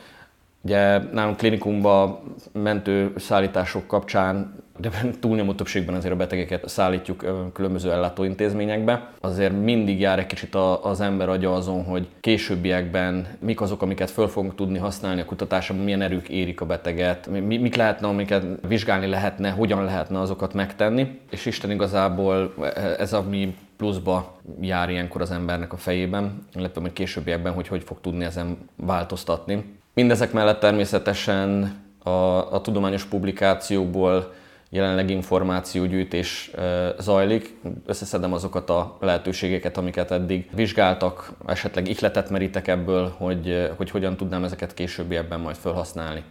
Ugye 0.60 0.98
nálunk 0.98 1.36
klinikumban 1.36 2.34
mentő 2.52 3.12
szállítások 3.16 3.86
kapcsán 3.86 4.64
de 4.76 4.90
túlnyomó 5.20 5.52
többségben 5.52 5.94
azért 5.94 6.12
a 6.12 6.16
betegeket 6.16 6.68
szállítjuk 6.68 7.24
különböző 7.52 7.90
ellátóintézményekbe. 7.90 9.10
Azért 9.20 9.62
mindig 9.62 10.00
jár 10.00 10.18
egy 10.18 10.26
kicsit 10.26 10.54
az 10.82 11.00
ember 11.00 11.28
agya 11.28 11.54
azon, 11.54 11.84
hogy 11.84 12.08
későbbiekben 12.20 13.26
mik 13.38 13.60
azok, 13.60 13.82
amiket 13.82 14.10
föl 14.10 14.28
fogunk 14.28 14.54
tudni 14.54 14.78
használni 14.78 15.20
a 15.20 15.24
kutatásban, 15.24 15.78
milyen 15.78 16.02
erők 16.02 16.28
érik 16.28 16.60
a 16.60 16.66
beteget, 16.66 17.26
mik 17.46 17.74
lehetne, 17.74 18.06
amiket 18.06 18.44
vizsgálni 18.68 19.06
lehetne, 19.06 19.50
hogyan 19.50 19.84
lehetne 19.84 20.20
azokat 20.20 20.54
megtenni. 20.54 21.20
És 21.30 21.46
Isten 21.46 21.70
igazából 21.70 22.54
ez 22.98 23.12
a 23.12 23.22
mi 23.22 23.54
pluszba 23.76 24.36
jár 24.60 24.90
ilyenkor 24.90 25.20
az 25.20 25.30
embernek 25.30 25.72
a 25.72 25.76
fejében, 25.76 26.46
illetve 26.54 26.80
hogy 26.80 26.92
későbbiekben, 26.92 27.52
hogy 27.52 27.68
hogy 27.68 27.82
fog 27.82 28.00
tudni 28.00 28.24
ezen 28.24 28.58
változtatni. 28.76 29.64
Mindezek 29.94 30.32
mellett 30.32 30.60
természetesen 30.60 31.74
a, 32.02 32.10
a 32.54 32.60
tudományos 32.60 33.04
publikációkból 33.04 34.32
jelenleg 34.70 35.10
információgyűjtés 35.10 36.50
zajlik. 36.98 37.54
Összeszedem 37.86 38.32
azokat 38.32 38.70
a 38.70 38.96
lehetőségeket, 39.00 39.76
amiket 39.76 40.10
eddig 40.10 40.48
vizsgáltak, 40.54 41.32
esetleg 41.46 41.88
ihletet 41.88 42.30
merítek 42.30 42.68
ebből, 42.68 43.14
hogy, 43.16 43.70
hogy 43.76 43.90
hogyan 43.90 44.16
tudnám 44.16 44.44
ezeket 44.44 44.74
későbbiekben 44.74 45.40
majd 45.40 45.56
felhasználni 45.56 46.22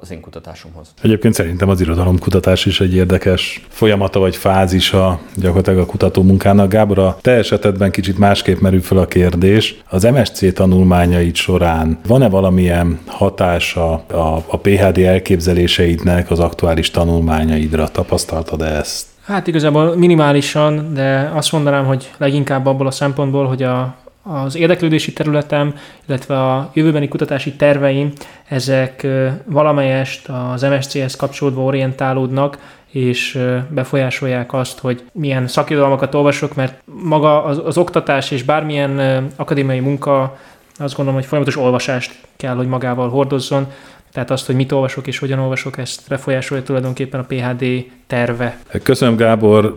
az 0.00 0.10
én 0.10 0.20
kutatásomhoz. 0.20 0.88
Egyébként 1.02 1.34
szerintem 1.34 1.68
az 1.68 1.80
irodalomkutatás 1.80 2.66
is 2.66 2.80
egy 2.80 2.94
érdekes 2.94 3.66
folyamata 3.68 4.18
vagy 4.18 4.36
fázisa 4.36 5.20
gyakorlatilag 5.36 5.78
a 5.78 5.86
kutató 5.86 6.22
munkának. 6.22 6.68
Gábor, 6.68 6.98
a 6.98 7.18
te 7.20 7.30
esetedben 7.30 7.90
kicsit 7.90 8.18
másképp 8.18 8.58
merül 8.58 8.80
fel 8.80 8.98
a 8.98 9.06
kérdés. 9.06 9.82
Az 9.88 10.02
MSC 10.02 10.52
tanulmányait 10.54 11.34
során 11.34 11.98
van-e 12.06 12.28
valamilyen 12.28 13.00
hatása 13.06 13.92
a, 13.92 14.44
a 14.46 14.58
PHD 14.58 14.98
elképzeléseidnek 14.98 16.30
az 16.30 16.38
aktuális 16.38 16.90
tanulmányaidra? 16.90 17.79
Tapasztaltad 17.88 18.62
-e 18.62 18.76
ezt? 18.76 19.06
Hát 19.24 19.46
igazából 19.46 19.96
minimálisan, 19.96 20.94
de 20.94 21.30
azt 21.34 21.52
mondanám, 21.52 21.84
hogy 21.84 22.10
leginkább 22.18 22.66
abból 22.66 22.86
a 22.86 22.90
szempontból, 22.90 23.46
hogy 23.46 23.62
a, 23.62 23.94
az 24.22 24.56
érdeklődési 24.56 25.12
területem, 25.12 25.74
illetve 26.06 26.38
a 26.38 26.70
jövőbeni 26.74 27.08
kutatási 27.08 27.52
terveim, 27.52 28.12
ezek 28.48 29.06
valamelyest 29.44 30.28
az 30.28 30.62
MSC-hez 30.62 31.16
kapcsolódva 31.16 31.62
orientálódnak, 31.62 32.58
és 32.90 33.38
befolyásolják 33.68 34.52
azt, 34.52 34.78
hogy 34.78 35.02
milyen 35.12 35.46
szakirodalmakat 35.46 36.14
olvasok, 36.14 36.54
mert 36.54 36.82
maga 37.02 37.44
az, 37.44 37.60
az 37.64 37.78
oktatás 37.78 38.30
és 38.30 38.42
bármilyen 38.42 39.26
akadémiai 39.36 39.80
munka 39.80 40.38
azt 40.78 40.94
gondolom, 40.94 41.20
hogy 41.20 41.28
folyamatos 41.28 41.56
olvasást 41.56 42.20
kell, 42.36 42.54
hogy 42.54 42.66
magával 42.66 43.08
hordozzon, 43.08 43.66
tehát 44.12 44.30
azt, 44.30 44.46
hogy 44.46 44.54
mit 44.54 44.72
olvasok 44.72 45.06
és 45.06 45.18
hogyan 45.18 45.38
olvasok, 45.38 45.78
ezt 45.78 46.00
befolyásolja 46.08 46.62
tulajdonképpen 46.62 47.20
a 47.20 47.24
PHD 47.24 47.64
terve. 48.06 48.58
Köszönöm 48.82 49.16
Gábor, 49.16 49.76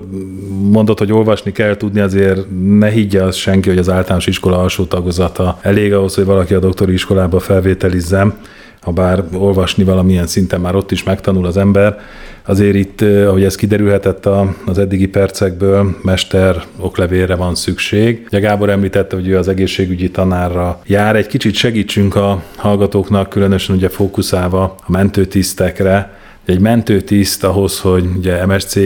mondod, 0.72 0.98
hogy 0.98 1.12
olvasni 1.12 1.52
kell 1.52 1.78
tudni, 1.78 2.00
azért 2.00 2.40
ne 2.78 2.90
higgye 2.90 3.24
az 3.24 3.36
senki, 3.36 3.70
hogy 3.70 3.78
az 3.78 3.90
általános 3.90 4.28
iskola 4.28 4.58
alsó 4.58 4.84
tagozata. 4.86 5.58
Elég 5.62 5.94
ahhoz, 5.94 6.16
hogy 6.16 6.26
valaki 6.26 6.54
a 6.54 6.60
doktori 6.60 6.94
iskolába 6.94 7.40
felvételizzem 7.40 8.38
ha 8.84 8.92
bár 8.92 9.24
olvasni 9.34 9.84
valamilyen 9.84 10.28
szinten 10.28 10.62
már 10.62 10.76
ott 10.76 10.92
is 10.92 11.04
megtanul 11.04 11.46
az 11.46 11.58
ember, 11.58 12.00
azért 12.46 12.76
itt, 12.76 13.02
ahogy 13.02 13.44
ez 13.44 13.56
kiderülhetett 13.56 14.26
az 14.66 14.78
eddigi 14.78 15.08
percekből, 15.08 15.98
mester 16.02 16.64
oklevélre 16.80 17.36
van 17.36 17.56
szükség. 17.56 18.26
Ugye 18.28 18.40
Gábor 18.40 18.70
említette, 18.70 19.16
hogy 19.16 19.28
ő 19.28 19.38
az 19.38 19.48
egészségügyi 19.48 20.12
tanárra 20.12 20.82
jár. 20.86 21.16
Egy 21.16 21.28
kicsit 21.28 21.56
segítsünk 21.56 22.16
a 22.16 22.44
hallgatóknak, 22.56 23.30
különösen 23.30 23.76
ugye 23.76 23.90
fókuszálva 23.90 24.64
a 24.64 24.92
mentőtisztekre. 24.92 26.18
Egy 26.46 26.60
mentőtiszt 26.60 27.44
ahhoz, 27.44 27.80
hogy 27.80 28.06
ugye 28.18 28.46
MSC 28.46 28.78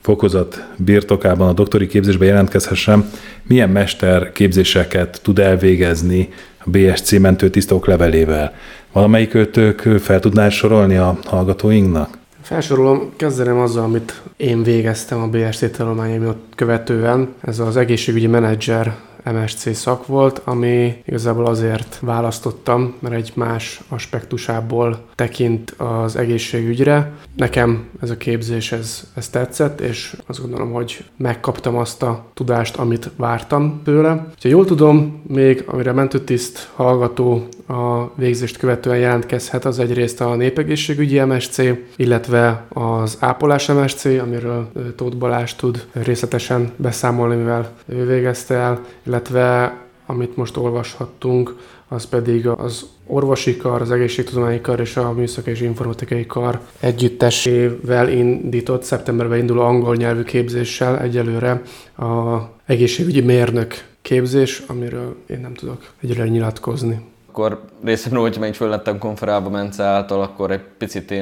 fokozat 0.00 0.64
birtokában 0.76 1.48
a 1.48 1.52
doktori 1.52 1.86
képzésbe 1.86 2.24
jelentkezhessem, 2.24 3.10
milyen 3.42 3.68
mester 3.68 4.32
képzéseket 4.32 5.20
tud 5.22 5.38
elvégezni 5.38 6.28
a 6.58 6.70
BSC 6.70 7.18
mentőtisztok 7.18 7.86
levelével. 7.86 8.54
Valamelyik 8.94 9.34
őtök 9.34 9.80
fel 9.80 10.20
tudná 10.20 10.48
sorolni 10.48 10.96
a 10.96 11.18
hallgatóinknak? 11.24 12.18
Felsorolom, 12.42 13.12
kezdenem 13.16 13.58
azzal, 13.58 13.84
amit 13.84 14.22
én 14.36 14.62
végeztem 14.62 15.20
a 15.20 15.26
BSC 15.26 15.76
tanulmányaimot 15.76 16.36
követően. 16.54 17.34
Ez 17.40 17.58
az 17.58 17.76
egészségügyi 17.76 18.26
menedzser 18.26 18.94
MSC 19.32 19.76
szak 19.76 20.06
volt, 20.06 20.40
ami 20.44 21.02
igazából 21.06 21.46
azért 21.46 21.98
választottam, 22.00 22.94
mert 22.98 23.14
egy 23.14 23.32
más 23.34 23.80
aspektusából 23.88 25.04
tekint 25.14 25.70
az 25.70 26.16
egészségügyre. 26.16 27.12
Nekem 27.36 27.88
ez 28.02 28.10
a 28.10 28.16
képzés, 28.16 28.72
ez, 28.72 29.10
ez 29.14 29.28
tetszett, 29.28 29.80
és 29.80 30.16
azt 30.26 30.40
gondolom, 30.40 30.72
hogy 30.72 31.04
megkaptam 31.16 31.76
azt 31.76 32.02
a 32.02 32.24
tudást, 32.34 32.76
amit 32.76 33.10
vártam 33.16 33.80
tőle. 33.84 34.08
Ha 34.42 34.48
jól 34.48 34.64
tudom, 34.64 35.22
még 35.26 35.64
amire 35.66 35.92
mentőtiszt 35.92 36.70
hallgató 36.74 37.48
a 37.66 38.10
végzést 38.16 38.56
követően 38.56 38.98
jelentkezhet, 38.98 39.64
az 39.64 39.78
egyrészt 39.78 40.20
a 40.20 40.34
népegészségügyi 40.34 41.20
MSC, 41.20 41.58
illetve 41.96 42.64
az 42.68 43.16
ápolás 43.20 43.66
MSC, 43.66 44.04
amiről 44.04 44.70
Tóth 44.96 45.16
Balázs 45.16 45.54
tud 45.54 45.86
részletesen 45.92 46.72
beszámolni, 46.76 47.36
mivel 47.36 47.72
ő 47.86 48.06
végezte 48.06 48.54
el, 48.54 48.80
illetve 49.14 49.76
amit 50.06 50.36
most 50.36 50.56
olvashattunk, 50.56 51.56
az 51.88 52.06
pedig 52.06 52.48
az 52.48 52.86
orvosi 53.06 53.56
kar, 53.56 53.80
az 53.80 53.90
egészségtudományi 53.90 54.60
kar 54.60 54.80
és 54.80 54.96
a 54.96 55.12
műszaki 55.12 55.50
és 55.50 55.60
informatikai 55.60 56.26
kar 56.26 56.60
együttesével 56.80 58.08
indított 58.08 58.82
szeptemberben 58.82 59.38
induló 59.38 59.60
angol 59.60 59.96
nyelvű 59.96 60.22
képzéssel 60.22 61.00
egyelőre 61.00 61.62
a 61.96 62.38
egészségügyi 62.66 63.20
mérnök 63.20 63.74
képzés, 64.02 64.62
amiről 64.66 65.16
én 65.26 65.40
nem 65.40 65.54
tudok 65.54 65.82
egyelőre 66.00 66.28
nyilatkozni 66.28 67.12
akkor 67.28 67.64
részemről, 67.84 68.22
hogyha 68.22 68.46
én 68.46 68.52
föl 68.52 68.68
lettem 68.68 68.98
konferálva 68.98 69.48
Mence 69.48 69.82
által, 69.82 70.22
akkor 70.22 70.50
egy 70.50 70.60
picit 70.78 71.14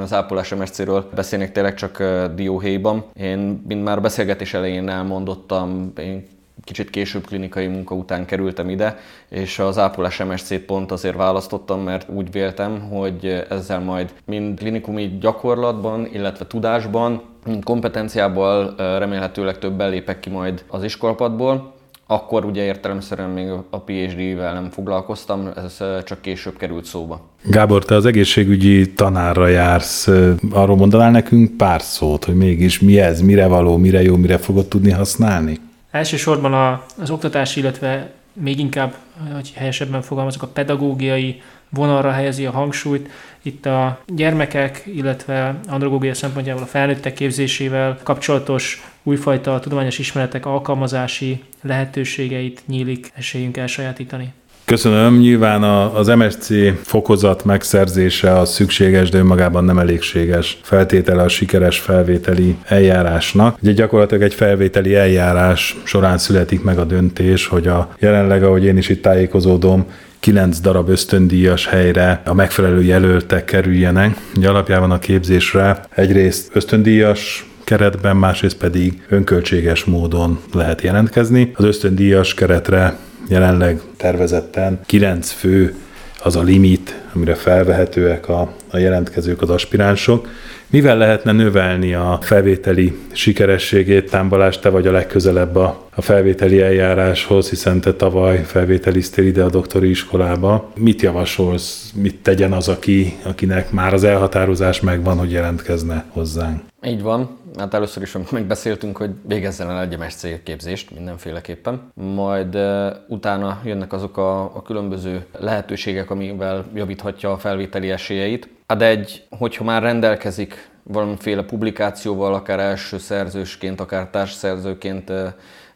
az 0.00 0.12
ápolás 0.12 0.54
MSC-ről 0.54 1.08
beszélnék 1.14 1.52
tényleg 1.52 1.74
csak 1.74 2.02
dióhéjban. 2.34 3.04
Én, 3.14 3.62
mint 3.68 3.84
már 3.84 3.98
a 3.98 4.00
beszélgetés 4.00 4.54
elején 4.54 4.88
elmondottam, 4.88 5.92
én 5.98 6.26
kicsit 6.64 6.90
később 6.90 7.26
klinikai 7.26 7.66
munka 7.66 7.94
után 7.94 8.24
kerültem 8.24 8.68
ide, 8.68 8.98
és 9.28 9.58
az 9.58 9.78
ápolás 9.78 10.24
MSC-t 10.24 10.58
pont 10.58 10.92
azért 10.92 11.16
választottam, 11.16 11.80
mert 11.80 12.08
úgy 12.08 12.30
véltem, 12.32 12.80
hogy 12.80 13.44
ezzel 13.48 13.80
majd 13.80 14.12
mind 14.24 14.58
klinikumi 14.58 15.16
gyakorlatban, 15.20 16.08
illetve 16.12 16.46
tudásban, 16.46 17.22
mind 17.46 17.64
kompetenciával 17.64 18.74
remélhetőleg 18.98 19.58
többen 19.58 19.90
lépek 19.90 20.20
ki 20.20 20.30
majd 20.30 20.64
az 20.68 20.84
iskolapadból, 20.84 21.72
akkor 22.06 22.44
ugye 22.44 22.64
értelemszerűen 22.64 23.30
még 23.30 23.48
a 23.70 23.80
PhD-vel 23.80 24.52
nem 24.52 24.70
foglalkoztam, 24.70 25.48
ez 25.56 25.76
csak 26.04 26.20
később 26.20 26.56
került 26.56 26.84
szóba. 26.84 27.20
Gábor, 27.42 27.84
te 27.84 27.94
az 27.94 28.06
egészségügyi 28.06 28.92
tanárra 28.92 29.46
jársz, 29.46 30.08
arról 30.50 30.76
mondanál 30.76 31.10
nekünk 31.10 31.56
pár 31.56 31.82
szót, 31.82 32.24
hogy 32.24 32.34
mégis 32.34 32.80
mi 32.80 33.00
ez, 33.00 33.20
mire 33.20 33.46
való, 33.46 33.76
mire 33.76 34.02
jó, 34.02 34.16
mire 34.16 34.38
fogod 34.38 34.66
tudni 34.66 34.90
használni? 34.90 35.58
Elsősorban 35.90 36.54
a, 36.54 36.84
az 37.00 37.10
oktatás, 37.10 37.56
illetve 37.56 38.12
még 38.32 38.58
inkább, 38.58 38.94
hogy 39.32 39.52
helyesebben 39.54 40.02
fogalmazok, 40.02 40.42
a 40.42 40.46
pedagógiai 40.46 41.42
vonalra 41.68 42.10
helyezi 42.10 42.46
a 42.46 42.50
hangsúlyt. 42.50 43.10
Itt 43.42 43.66
a 43.66 44.00
gyermekek, 44.06 44.82
illetve 44.86 45.60
androgógia 45.68 46.14
szempontjából 46.14 46.62
a 46.62 46.66
felnőttek 46.66 47.12
képzésével 47.12 47.98
kapcsolatos 48.02 48.90
újfajta 49.02 49.58
tudományos 49.58 49.98
ismeretek 49.98 50.46
alkalmazási 50.46 51.44
lehetőségeit 51.62 52.62
nyílik 52.66 53.12
esélyünk 53.14 53.56
elsajátítani. 53.56 54.32
Köszönöm. 54.70 55.18
Nyilván 55.18 55.62
az 55.94 56.06
MSC 56.06 56.48
fokozat 56.82 57.44
megszerzése 57.44 58.38
a 58.38 58.44
szükséges, 58.44 59.10
de 59.10 59.18
önmagában 59.18 59.64
nem 59.64 59.78
elégséges 59.78 60.58
feltétele 60.62 61.22
a 61.22 61.28
sikeres 61.28 61.78
felvételi 61.78 62.56
eljárásnak. 62.64 63.58
Ugye 63.62 63.72
gyakorlatilag 63.72 64.22
egy 64.22 64.34
felvételi 64.34 64.94
eljárás 64.94 65.76
során 65.84 66.18
születik 66.18 66.62
meg 66.62 66.78
a 66.78 66.84
döntés, 66.84 67.46
hogy 67.46 67.66
a 67.66 67.88
jelenleg, 67.98 68.42
ahogy 68.42 68.64
én 68.64 68.76
is 68.76 68.88
itt 68.88 69.02
tájékozódom, 69.02 69.86
kilenc 70.20 70.60
darab 70.60 70.88
ösztöndíjas 70.88 71.66
helyre 71.66 72.22
a 72.24 72.34
megfelelő 72.34 72.82
jelöltek 72.82 73.44
kerüljenek. 73.44 74.16
Ugye 74.36 74.48
alapjában 74.48 74.90
a 74.90 74.98
képzésre 74.98 75.80
egyrészt 75.94 76.50
ösztöndíjas 76.52 77.46
keretben, 77.64 78.16
másrészt 78.16 78.56
pedig 78.56 79.06
önköltséges 79.08 79.84
módon 79.84 80.40
lehet 80.52 80.82
jelentkezni. 80.82 81.52
Az 81.54 81.64
ösztöndíjas 81.64 82.34
keretre 82.34 82.98
jelenleg 83.30 83.80
tervezetten 83.96 84.80
9 84.86 85.30
fő 85.30 85.74
az 86.22 86.36
a 86.36 86.42
limit, 86.42 87.00
amire 87.14 87.34
felvehetőek 87.34 88.28
a, 88.28 88.52
a 88.70 88.78
jelentkezők, 88.78 89.42
az 89.42 89.50
aspiránsok. 89.50 90.28
Mivel 90.66 90.96
lehetne 90.96 91.32
növelni 91.32 91.94
a 91.94 92.18
felvételi 92.22 92.98
sikerességét, 93.12 94.10
támbalás, 94.10 94.58
te 94.58 94.68
vagy 94.68 94.86
a 94.86 94.92
legközelebb 94.92 95.56
a, 95.56 95.88
a 95.94 96.02
felvételi 96.02 96.60
eljáráshoz, 96.60 97.48
hiszen 97.48 97.80
te 97.80 97.94
tavaly 97.94 98.42
felvételiztél 98.44 99.26
ide 99.26 99.42
a 99.42 99.50
doktori 99.50 99.90
iskolába. 99.90 100.72
Mit 100.76 101.02
javasolsz, 101.02 101.92
mit 101.94 102.16
tegyen 102.22 102.52
az, 102.52 102.68
aki, 102.68 103.18
akinek 103.22 103.70
már 103.70 103.94
az 103.94 104.04
elhatározás 104.04 104.80
megvan, 104.80 105.18
hogy 105.18 105.30
jelentkezne 105.30 106.04
hozzánk? 106.12 106.69
Így 106.82 107.02
van. 107.02 107.38
Hát 107.58 107.74
először 107.74 108.02
is, 108.02 108.16
megbeszéltünk, 108.30 108.96
hogy 108.96 109.10
végezzen 109.22 109.70
el 109.70 109.80
egy 109.80 109.98
MSC 109.98 110.42
képzést 110.42 110.90
mindenféleképpen. 110.90 111.92
Majd 111.94 112.54
uh, 112.54 112.90
utána 113.08 113.60
jönnek 113.64 113.92
azok 113.92 114.16
a, 114.16 114.40
a 114.56 114.62
különböző 114.62 115.26
lehetőségek, 115.38 116.10
amivel 116.10 116.64
javíthatja 116.74 117.32
a 117.32 117.38
felvételi 117.38 117.90
esélyeit. 117.90 118.48
Hát 118.66 118.82
egy, 118.82 119.26
hogyha 119.38 119.64
már 119.64 119.82
rendelkezik 119.82 120.70
valamiféle 120.82 121.42
publikációval, 121.42 122.34
akár 122.34 122.60
első 122.60 122.98
szerzősként, 122.98 123.80
akár 123.80 124.08
társszerzőként, 124.10 125.12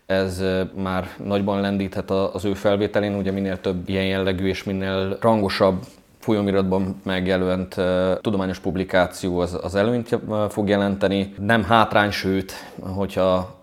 ez 0.06 0.42
már 0.74 1.08
nagyban 1.24 1.60
lendíthet 1.60 2.10
az 2.10 2.44
ő 2.44 2.54
felvételén, 2.54 3.14
ugye 3.14 3.30
minél 3.30 3.60
több 3.60 3.88
ilyen 3.88 4.06
jellegű 4.06 4.46
és 4.46 4.64
minél 4.64 5.18
rangosabb 5.20 5.84
folyamiratban 6.24 7.00
megjelölt 7.02 7.80
tudományos 8.20 8.58
publikáció 8.58 9.38
az, 9.38 9.58
az 9.62 9.74
előnyt 9.74 10.18
fog 10.48 10.68
jelenteni. 10.68 11.34
Nem 11.38 11.62
hátrány, 11.62 12.10
sőt, 12.10 12.52
hogyha 12.80 13.54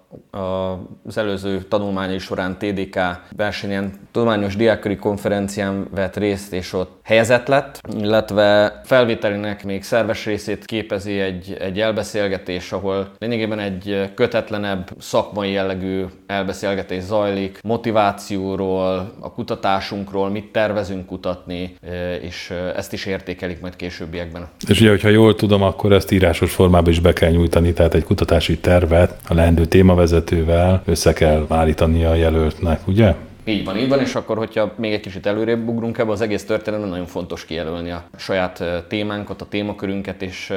az 1.03 1.17
előző 1.17 1.61
tanulmányai 1.61 2.17
során 2.17 2.57
TDK 2.57 2.99
versenyen 3.35 3.93
tudományos 4.11 4.55
diákköri 4.55 4.95
konferencián 4.95 5.87
vett 5.95 6.17
részt, 6.17 6.53
és 6.53 6.73
ott 6.73 6.99
helyezett 7.03 7.47
lett, 7.47 7.81
illetve 7.99 8.81
felvételének 8.83 9.65
még 9.65 9.83
szerves 9.83 10.25
részét 10.25 10.65
képezi 10.65 11.19
egy, 11.19 11.57
egy 11.59 11.79
elbeszélgetés, 11.79 12.71
ahol 12.71 13.11
lényegében 13.19 13.59
egy 13.59 14.11
kötetlenebb 14.15 14.89
szakmai 14.99 15.51
jellegű 15.51 16.03
elbeszélgetés 16.27 17.03
zajlik, 17.03 17.59
motivációról, 17.63 19.13
a 19.19 19.33
kutatásunkról, 19.33 20.29
mit 20.29 20.51
tervezünk 20.51 21.05
kutatni, 21.05 21.75
és 22.21 22.53
ezt 22.75 22.93
is 22.93 23.05
értékelik 23.05 23.61
majd 23.61 23.75
későbbiekben. 23.75 24.47
És 24.67 24.79
ugye, 24.79 24.89
hogyha 24.89 25.09
jól 25.09 25.35
tudom, 25.35 25.61
akkor 25.61 25.91
ezt 25.91 26.11
írásos 26.11 26.53
formában 26.53 26.91
is 26.91 26.99
be 26.99 27.13
kell 27.13 27.31
nyújtani, 27.31 27.73
tehát 27.73 27.93
egy 27.93 28.03
kutatási 28.03 28.57
tervet 28.57 29.19
a 29.27 29.33
leendő 29.33 29.65
témavezetővel 30.01 30.81
össze 30.85 31.13
kell 31.13 31.45
állítani 31.49 32.03
a 32.03 32.13
jelöltnek, 32.13 32.87
ugye? 32.87 33.15
Így 33.45 33.65
van, 33.65 33.77
így 33.77 33.89
van, 33.89 33.99
és 33.99 34.15
akkor, 34.15 34.37
hogyha 34.37 34.73
még 34.77 34.93
egy 34.93 34.99
kicsit 34.99 35.25
előrébb 35.25 35.67
ugrunk 35.67 35.97
ebbe, 35.97 36.11
az 36.11 36.21
egész 36.21 36.45
történetben 36.45 36.89
nagyon 36.89 37.05
fontos 37.05 37.45
kijelölni 37.45 37.91
a 37.91 38.03
saját 38.17 38.63
témánkat, 38.87 39.41
a 39.41 39.45
témakörünket, 39.45 40.21
és 40.21 40.53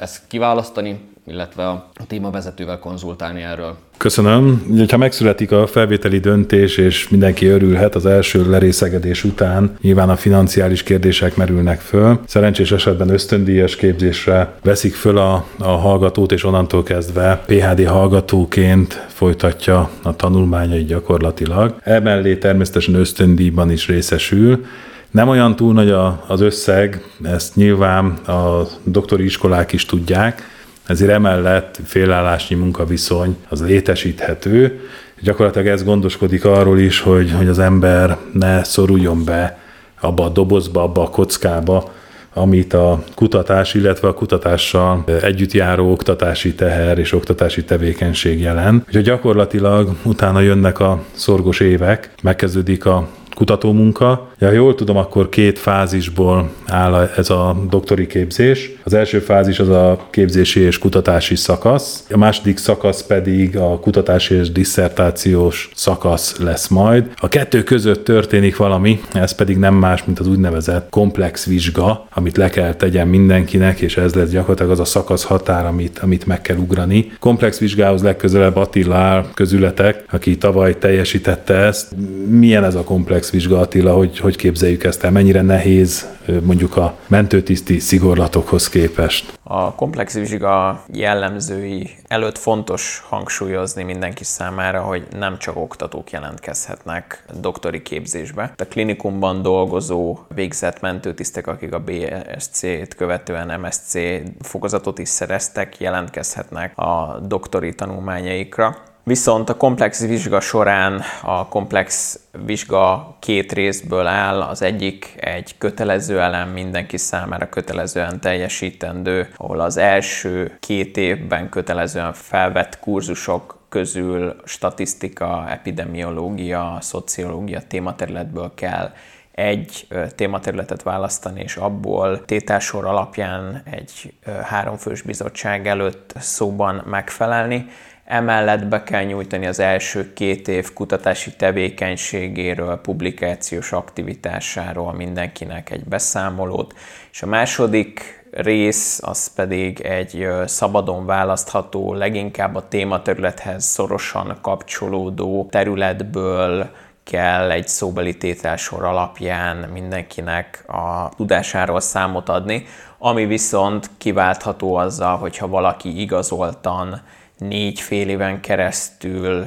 ezt 0.00 0.22
kiválasztani, 0.28 1.00
illetve 1.26 1.66
a 1.68 1.90
témavezetővel 2.06 2.78
konzultálni 2.78 3.42
erről. 3.42 3.76
Köszönöm. 3.96 4.66
Ha 4.88 4.96
megszületik 4.96 5.52
a 5.52 5.66
felvételi 5.66 6.18
döntés, 6.18 6.76
és 6.76 7.08
mindenki 7.08 7.46
örülhet 7.46 7.94
az 7.94 8.06
első 8.06 8.50
lerészegedés 8.50 9.24
után, 9.24 9.76
nyilván 9.80 10.10
a 10.10 10.16
financiális 10.16 10.82
kérdések 10.82 11.36
merülnek 11.36 11.80
föl. 11.80 12.20
Szerencsés 12.26 12.72
esetben 12.72 13.08
ösztöndíjas 13.08 13.76
képzésre 13.76 14.52
veszik 14.62 14.94
föl 14.94 15.18
a, 15.18 15.46
a 15.58 15.68
hallgatót, 15.68 16.32
és 16.32 16.44
onnantól 16.44 16.82
kezdve 16.82 17.42
PHD 17.46 17.86
hallgatóként 17.86 19.04
folytatja 19.08 19.90
a 20.02 20.16
tanulmányait 20.16 20.86
gyakorlatilag. 20.86 21.74
Emellé 21.82 22.36
természetesen 22.36 22.94
ösztöndíjban 22.94 23.70
is 23.70 23.86
részesül, 23.86 24.64
Nem 25.10 25.28
olyan 25.28 25.56
túl 25.56 25.72
nagy 25.72 25.90
az 26.26 26.40
összeg, 26.40 27.02
ezt 27.22 27.54
nyilván 27.54 28.06
a 28.06 28.68
doktori 28.84 29.24
iskolák 29.24 29.72
is 29.72 29.84
tudják, 29.84 30.55
ezért 30.86 31.10
emellett 31.10 31.80
félállásnyi 31.84 32.56
munkaviszony 32.56 33.36
az 33.48 33.66
létesíthető. 33.66 34.80
Gyakorlatilag 35.20 35.66
ez 35.66 35.84
gondoskodik 35.84 36.44
arról 36.44 36.78
is, 36.78 37.00
hogy, 37.00 37.32
hogy 37.32 37.48
az 37.48 37.58
ember 37.58 38.16
ne 38.32 38.64
szoruljon 38.64 39.24
be 39.24 39.58
abba 40.00 40.24
a 40.24 40.28
dobozba, 40.28 40.82
abba 40.82 41.02
a 41.02 41.10
kockába, 41.10 41.92
amit 42.34 42.72
a 42.72 43.04
kutatás, 43.14 43.74
illetve 43.74 44.08
a 44.08 44.14
kutatással 44.14 45.04
együtt 45.22 45.52
járó 45.52 45.90
oktatási 45.90 46.54
teher 46.54 46.98
és 46.98 47.12
oktatási 47.12 47.64
tevékenység 47.64 48.40
jelent. 48.40 48.84
Úgyhogy 48.86 49.04
gyakorlatilag 49.04 49.96
utána 50.02 50.40
jönnek 50.40 50.80
a 50.80 51.02
szorgos 51.12 51.60
évek, 51.60 52.10
megkezdődik 52.22 52.84
a 52.84 53.08
kutatómunka. 53.36 54.28
Ja, 54.38 54.50
jól 54.50 54.74
tudom, 54.74 54.96
akkor 54.96 55.28
két 55.28 55.58
fázisból 55.58 56.50
áll 56.66 57.10
ez 57.16 57.30
a 57.30 57.56
doktori 57.70 58.06
képzés. 58.06 58.70
Az 58.84 58.94
első 58.94 59.18
fázis 59.18 59.58
az 59.58 59.68
a 59.68 60.06
képzési 60.10 60.60
és 60.60 60.78
kutatási 60.78 61.36
szakasz, 61.36 62.06
a 62.10 62.16
második 62.16 62.58
szakasz 62.58 63.02
pedig 63.02 63.56
a 63.56 63.78
kutatási 63.78 64.34
és 64.34 64.52
disszertációs 64.52 65.70
szakasz 65.74 66.38
lesz 66.38 66.68
majd. 66.68 67.04
A 67.16 67.28
kettő 67.28 67.62
között 67.62 68.04
történik 68.04 68.56
valami, 68.56 69.00
ez 69.12 69.34
pedig 69.34 69.56
nem 69.56 69.74
más, 69.74 70.04
mint 70.04 70.18
az 70.18 70.28
úgynevezett 70.28 70.90
komplex 70.90 71.46
vizsga, 71.46 72.06
amit 72.14 72.36
le 72.36 72.48
kell 72.48 72.74
tegyen 72.74 73.08
mindenkinek, 73.08 73.80
és 73.80 73.96
ez 73.96 74.14
lesz 74.14 74.30
gyakorlatilag 74.30 74.70
az 74.70 74.80
a 74.80 74.84
szakasz 74.84 75.24
határ, 75.24 75.66
amit, 75.66 75.98
amit 75.98 76.26
meg 76.26 76.40
kell 76.40 76.56
ugrani. 76.56 77.12
Komplex 77.20 77.58
vizsgához 77.58 78.02
legközelebb 78.02 78.56
Attila 78.56 78.94
áll 78.94 79.24
közületek, 79.34 80.04
aki 80.10 80.36
tavaly 80.36 80.78
teljesítette 80.78 81.54
ezt. 81.54 81.94
Milyen 82.28 82.64
ez 82.64 82.74
a 82.74 82.84
komplex 82.84 83.25
vizsga 83.30 83.58
Attila, 83.58 83.94
hogy, 83.94 84.18
hogy 84.18 84.36
képzeljük 84.36 84.84
ezt 84.84 85.04
el, 85.04 85.10
mennyire 85.10 85.42
nehéz 85.42 86.06
mondjuk 86.42 86.76
a 86.76 86.96
mentőtiszti 87.06 87.78
szigorlatokhoz 87.78 88.68
képest? 88.68 89.38
A 89.42 89.74
komplex 89.74 90.14
vizsga 90.14 90.82
jellemzői 90.92 91.90
előtt 92.08 92.38
fontos 92.38 93.04
hangsúlyozni 93.08 93.82
mindenki 93.82 94.24
számára, 94.24 94.80
hogy 94.80 95.06
nem 95.18 95.38
csak 95.38 95.56
oktatók 95.56 96.10
jelentkezhetnek 96.10 97.24
doktori 97.40 97.82
képzésbe. 97.82 98.52
A 98.56 98.64
klinikumban 98.64 99.42
dolgozó 99.42 100.18
végzett 100.34 100.80
mentőtisztek, 100.80 101.46
akik 101.46 101.72
a 101.72 101.82
BSC-t 101.84 102.94
követően 102.94 103.60
MSC 103.60 103.98
fokozatot 104.40 104.98
is 104.98 105.08
szereztek, 105.08 105.80
jelentkezhetnek 105.80 106.78
a 106.78 107.18
doktori 107.26 107.74
tanulmányaikra. 107.74 108.76
Viszont 109.08 109.48
a 109.48 109.56
komplex 109.56 110.06
vizsga 110.06 110.40
során 110.40 111.02
a 111.22 111.48
komplex 111.48 112.18
vizsga 112.44 113.16
két 113.20 113.52
részből 113.52 114.06
áll. 114.06 114.40
Az 114.40 114.62
egyik 114.62 115.14
egy 115.20 115.58
kötelező 115.58 116.20
elem, 116.20 116.48
mindenki 116.48 116.96
számára 116.96 117.48
kötelezően 117.48 118.20
teljesítendő, 118.20 119.28
ahol 119.36 119.60
az 119.60 119.76
első 119.76 120.56
két 120.60 120.96
évben 120.96 121.48
kötelezően 121.48 122.12
felvett 122.12 122.78
kurzusok 122.78 123.58
közül 123.68 124.36
statisztika, 124.44 125.46
epidemiológia, 125.48 126.78
szociológia 126.80 127.60
tématerületből 127.66 128.52
kell 128.54 128.92
egy 129.32 129.86
tématerületet 130.14 130.82
választani, 130.82 131.40
és 131.40 131.56
abból 131.56 132.24
tétásor 132.24 132.84
alapján 132.84 133.62
egy 133.70 134.14
háromfős 134.42 135.02
bizottság 135.02 135.66
előtt 135.66 136.14
szóban 136.18 136.82
megfelelni. 136.86 137.66
Emellett 138.06 138.66
be 138.66 138.82
kell 138.82 139.04
nyújtani 139.04 139.46
az 139.46 139.58
első 139.58 140.12
két 140.12 140.48
év 140.48 140.72
kutatási 140.72 141.36
tevékenységéről, 141.36 142.80
publikációs 142.80 143.72
aktivitásáról 143.72 144.92
mindenkinek 144.92 145.70
egy 145.70 145.84
beszámolót, 145.84 146.74
és 147.12 147.22
a 147.22 147.26
második 147.26 148.24
rész 148.30 149.00
az 149.02 149.34
pedig 149.34 149.80
egy 149.80 150.28
szabadon 150.44 151.06
választható, 151.06 151.94
leginkább 151.94 152.54
a 152.54 152.68
tématerülethez 152.68 153.64
szorosan 153.64 154.38
kapcsolódó 154.42 155.48
területből 155.50 156.70
kell 157.04 157.50
egy 157.50 157.68
szóbeli 157.68 158.16
tételsor 158.16 158.84
alapján 158.84 159.56
mindenkinek 159.56 160.64
a 160.66 161.08
tudásáról 161.16 161.80
számot 161.80 162.28
adni, 162.28 162.66
ami 162.98 163.26
viszont 163.26 163.90
kiváltható 163.98 164.74
azzal, 164.74 165.16
hogyha 165.16 165.48
valaki 165.48 166.00
igazoltan 166.00 167.02
négy 167.38 167.80
fél 167.80 168.08
éven 168.08 168.40
keresztül 168.40 169.46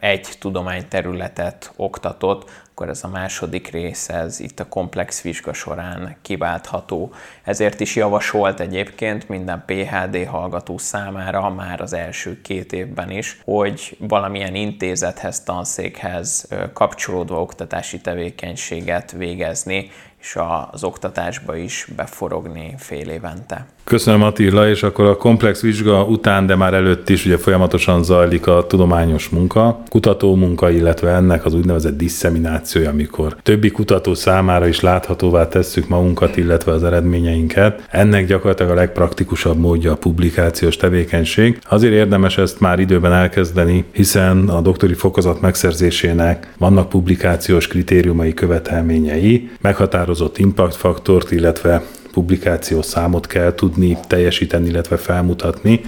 egy 0.00 0.28
tudományterületet 0.38 1.72
oktatott, 1.76 2.50
akkor 2.70 2.88
ez 2.88 3.04
a 3.04 3.08
második 3.08 3.68
rész, 3.68 4.08
ez 4.08 4.40
itt 4.40 4.60
a 4.60 4.68
komplex 4.68 5.20
vizsga 5.20 5.52
során 5.52 6.16
kiváltható. 6.22 7.12
Ezért 7.42 7.80
is 7.80 7.96
javasolt 7.96 8.60
egyébként 8.60 9.28
minden 9.28 9.64
PHD 9.66 10.26
hallgató 10.26 10.78
számára 10.78 11.50
már 11.50 11.80
az 11.80 11.92
első 11.92 12.40
két 12.40 12.72
évben 12.72 13.10
is, 13.10 13.40
hogy 13.44 13.96
valamilyen 13.98 14.54
intézethez, 14.54 15.42
tanszékhez 15.42 16.48
kapcsolódó 16.72 17.40
oktatási 17.40 18.00
tevékenységet 18.00 19.12
végezni, 19.12 19.90
és 20.24 20.36
az 20.70 20.84
oktatásba 20.84 21.56
is 21.56 21.88
beforogni 21.96 22.74
fél 22.78 23.08
évente. 23.08 23.66
Köszönöm 23.84 24.22
Attila, 24.22 24.68
és 24.68 24.82
akkor 24.82 25.06
a 25.06 25.16
komplex 25.16 25.60
vizsga 25.60 26.04
után, 26.04 26.46
de 26.46 26.54
már 26.54 26.74
előtt 26.74 27.08
is 27.08 27.24
ugye 27.26 27.38
folyamatosan 27.38 28.04
zajlik 28.04 28.46
a 28.46 28.66
tudományos 28.66 29.28
munka, 29.28 29.82
kutató 29.88 30.34
munka, 30.34 30.70
illetve 30.70 31.10
ennek 31.10 31.44
az 31.44 31.54
úgynevezett 31.54 31.96
disszeminációja, 31.96 32.90
amikor 32.90 33.36
többi 33.42 33.70
kutató 33.70 34.14
számára 34.14 34.66
is 34.66 34.80
láthatóvá 34.80 35.48
tesszük 35.48 35.88
magunkat, 35.88 36.36
illetve 36.36 36.72
az 36.72 36.84
eredményeinket. 36.84 37.86
Ennek 37.90 38.26
gyakorlatilag 38.26 38.72
a 38.72 38.74
legpraktikusabb 38.74 39.58
módja 39.58 39.92
a 39.92 39.96
publikációs 39.96 40.76
tevékenység. 40.76 41.58
Azért 41.68 41.94
érdemes 41.94 42.38
ezt 42.38 42.60
már 42.60 42.78
időben 42.78 43.12
elkezdeni, 43.12 43.84
hiszen 43.92 44.48
a 44.48 44.60
doktori 44.60 44.94
fokozat 44.94 45.40
megszerzésének 45.40 46.54
vannak 46.58 46.88
publikációs 46.88 47.66
kritériumai, 47.66 48.34
követelményei, 48.34 49.50
meghatározott 49.60 50.13
impact 50.36 50.74
faktort, 50.74 51.30
illetve 51.30 51.84
publikáció 52.12 52.82
számot 52.82 53.26
kell 53.26 53.54
tudni 53.54 53.98
teljesíteni, 54.06 54.68
illetve 54.68 54.96
felmutatni. 54.96 55.80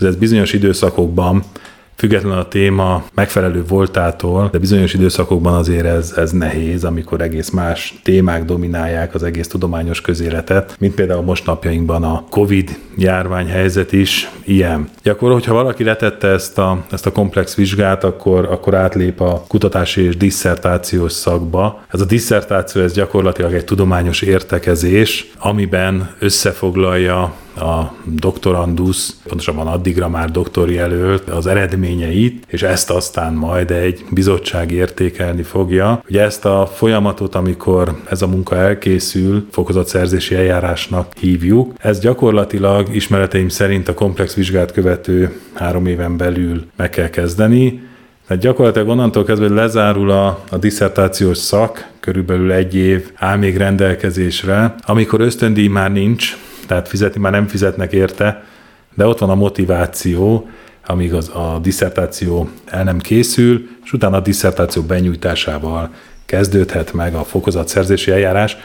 Ez 0.00 0.16
bizonyos 0.16 0.52
időszakokban 0.52 1.44
független 1.96 2.38
a 2.38 2.48
téma 2.48 3.04
megfelelő 3.14 3.64
voltától, 3.68 4.48
de 4.52 4.58
bizonyos 4.58 4.94
időszakokban 4.94 5.54
azért 5.54 5.86
ez, 5.86 6.12
ez 6.16 6.30
nehéz, 6.30 6.84
amikor 6.84 7.20
egész 7.20 7.50
más 7.50 7.94
témák 8.02 8.44
dominálják 8.44 9.14
az 9.14 9.22
egész 9.22 9.48
tudományos 9.48 10.00
közéletet, 10.00 10.76
mint 10.78 10.94
például 10.94 11.22
most 11.22 11.46
napjainkban 11.46 12.02
a 12.04 12.24
Covid 12.30 12.78
járványhelyzet 12.96 13.92
is 13.92 14.30
ilyen. 14.44 14.88
Gyakor, 15.02 15.32
hogyha 15.32 15.54
valaki 15.54 15.84
letette 15.84 16.28
ezt 16.28 16.58
a, 16.58 16.84
ezt 16.90 17.06
a 17.06 17.12
komplex 17.12 17.54
vizsgát, 17.54 18.04
akkor, 18.04 18.44
akkor 18.44 18.74
átlép 18.74 19.20
a 19.20 19.44
kutatási 19.48 20.02
és 20.02 20.16
disszertációs 20.16 21.12
szakba. 21.12 21.82
Ez 21.88 22.00
a 22.00 22.04
disszertáció 22.04 22.82
ez 22.82 22.92
gyakorlatilag 22.92 23.52
egy 23.52 23.64
tudományos 23.64 24.22
értekezés, 24.22 25.30
amiben 25.38 26.10
összefoglalja 26.18 27.34
a 27.56 27.94
doktorandusz, 28.04 29.16
pontosabban 29.28 29.66
addigra 29.66 30.08
már 30.08 30.30
doktori 30.30 30.78
előtt 30.78 31.28
az 31.28 31.46
eredményeit, 31.46 32.44
és 32.46 32.62
ezt 32.62 32.90
aztán 32.90 33.32
majd 33.32 33.70
egy 33.70 34.04
bizottság 34.10 34.70
értékelni 34.70 35.42
fogja. 35.42 36.02
Ugye 36.08 36.22
ezt 36.22 36.44
a 36.44 36.70
folyamatot, 36.74 37.34
amikor 37.34 37.96
ez 38.10 38.22
a 38.22 38.26
munka 38.26 38.56
elkészül, 38.56 39.46
fokozatszerzési 39.50 40.34
eljárásnak 40.34 41.12
hívjuk. 41.20 41.72
Ez 41.78 42.00
gyakorlatilag 42.00 42.94
ismereteim 42.94 43.48
szerint 43.48 43.88
a 43.88 43.94
komplex 43.94 44.34
vizsgát 44.34 44.72
követő 44.72 45.40
három 45.52 45.86
éven 45.86 46.16
belül 46.16 46.64
meg 46.76 46.90
kell 46.90 47.10
kezdeni, 47.10 47.80
tehát 48.26 48.42
gyakorlatilag 48.42 48.88
onnantól 48.88 49.24
kezdve, 49.24 49.46
hogy 49.46 49.56
lezárul 49.56 50.10
a, 50.10 50.44
a 50.50 50.56
diszertációs 50.56 51.38
szak, 51.38 51.90
körülbelül 52.00 52.52
egy 52.52 52.74
év 52.74 53.10
áll 53.14 53.36
még 53.36 53.56
rendelkezésre, 53.56 54.74
amikor 54.86 55.20
ösztöndíj 55.20 55.66
már 55.68 55.92
nincs, 55.92 56.36
tehát 56.66 56.88
fizetni 56.88 57.20
már 57.20 57.32
nem 57.32 57.46
fizetnek 57.46 57.92
érte, 57.92 58.44
de 58.94 59.06
ott 59.06 59.18
van 59.18 59.30
a 59.30 59.34
motiváció, 59.34 60.48
amíg 60.86 61.14
az, 61.14 61.28
a 61.28 61.58
diszertáció 61.62 62.48
el 62.66 62.84
nem 62.84 62.98
készül, 62.98 63.68
és 63.84 63.92
utána 63.92 64.16
a 64.16 64.20
diszertáció 64.20 64.82
benyújtásával 64.82 65.90
kezdődhet 66.26 66.92
meg 66.92 67.14
a 67.14 67.24
fokozatszerzési 67.24 68.10
eljárás. 68.10 68.56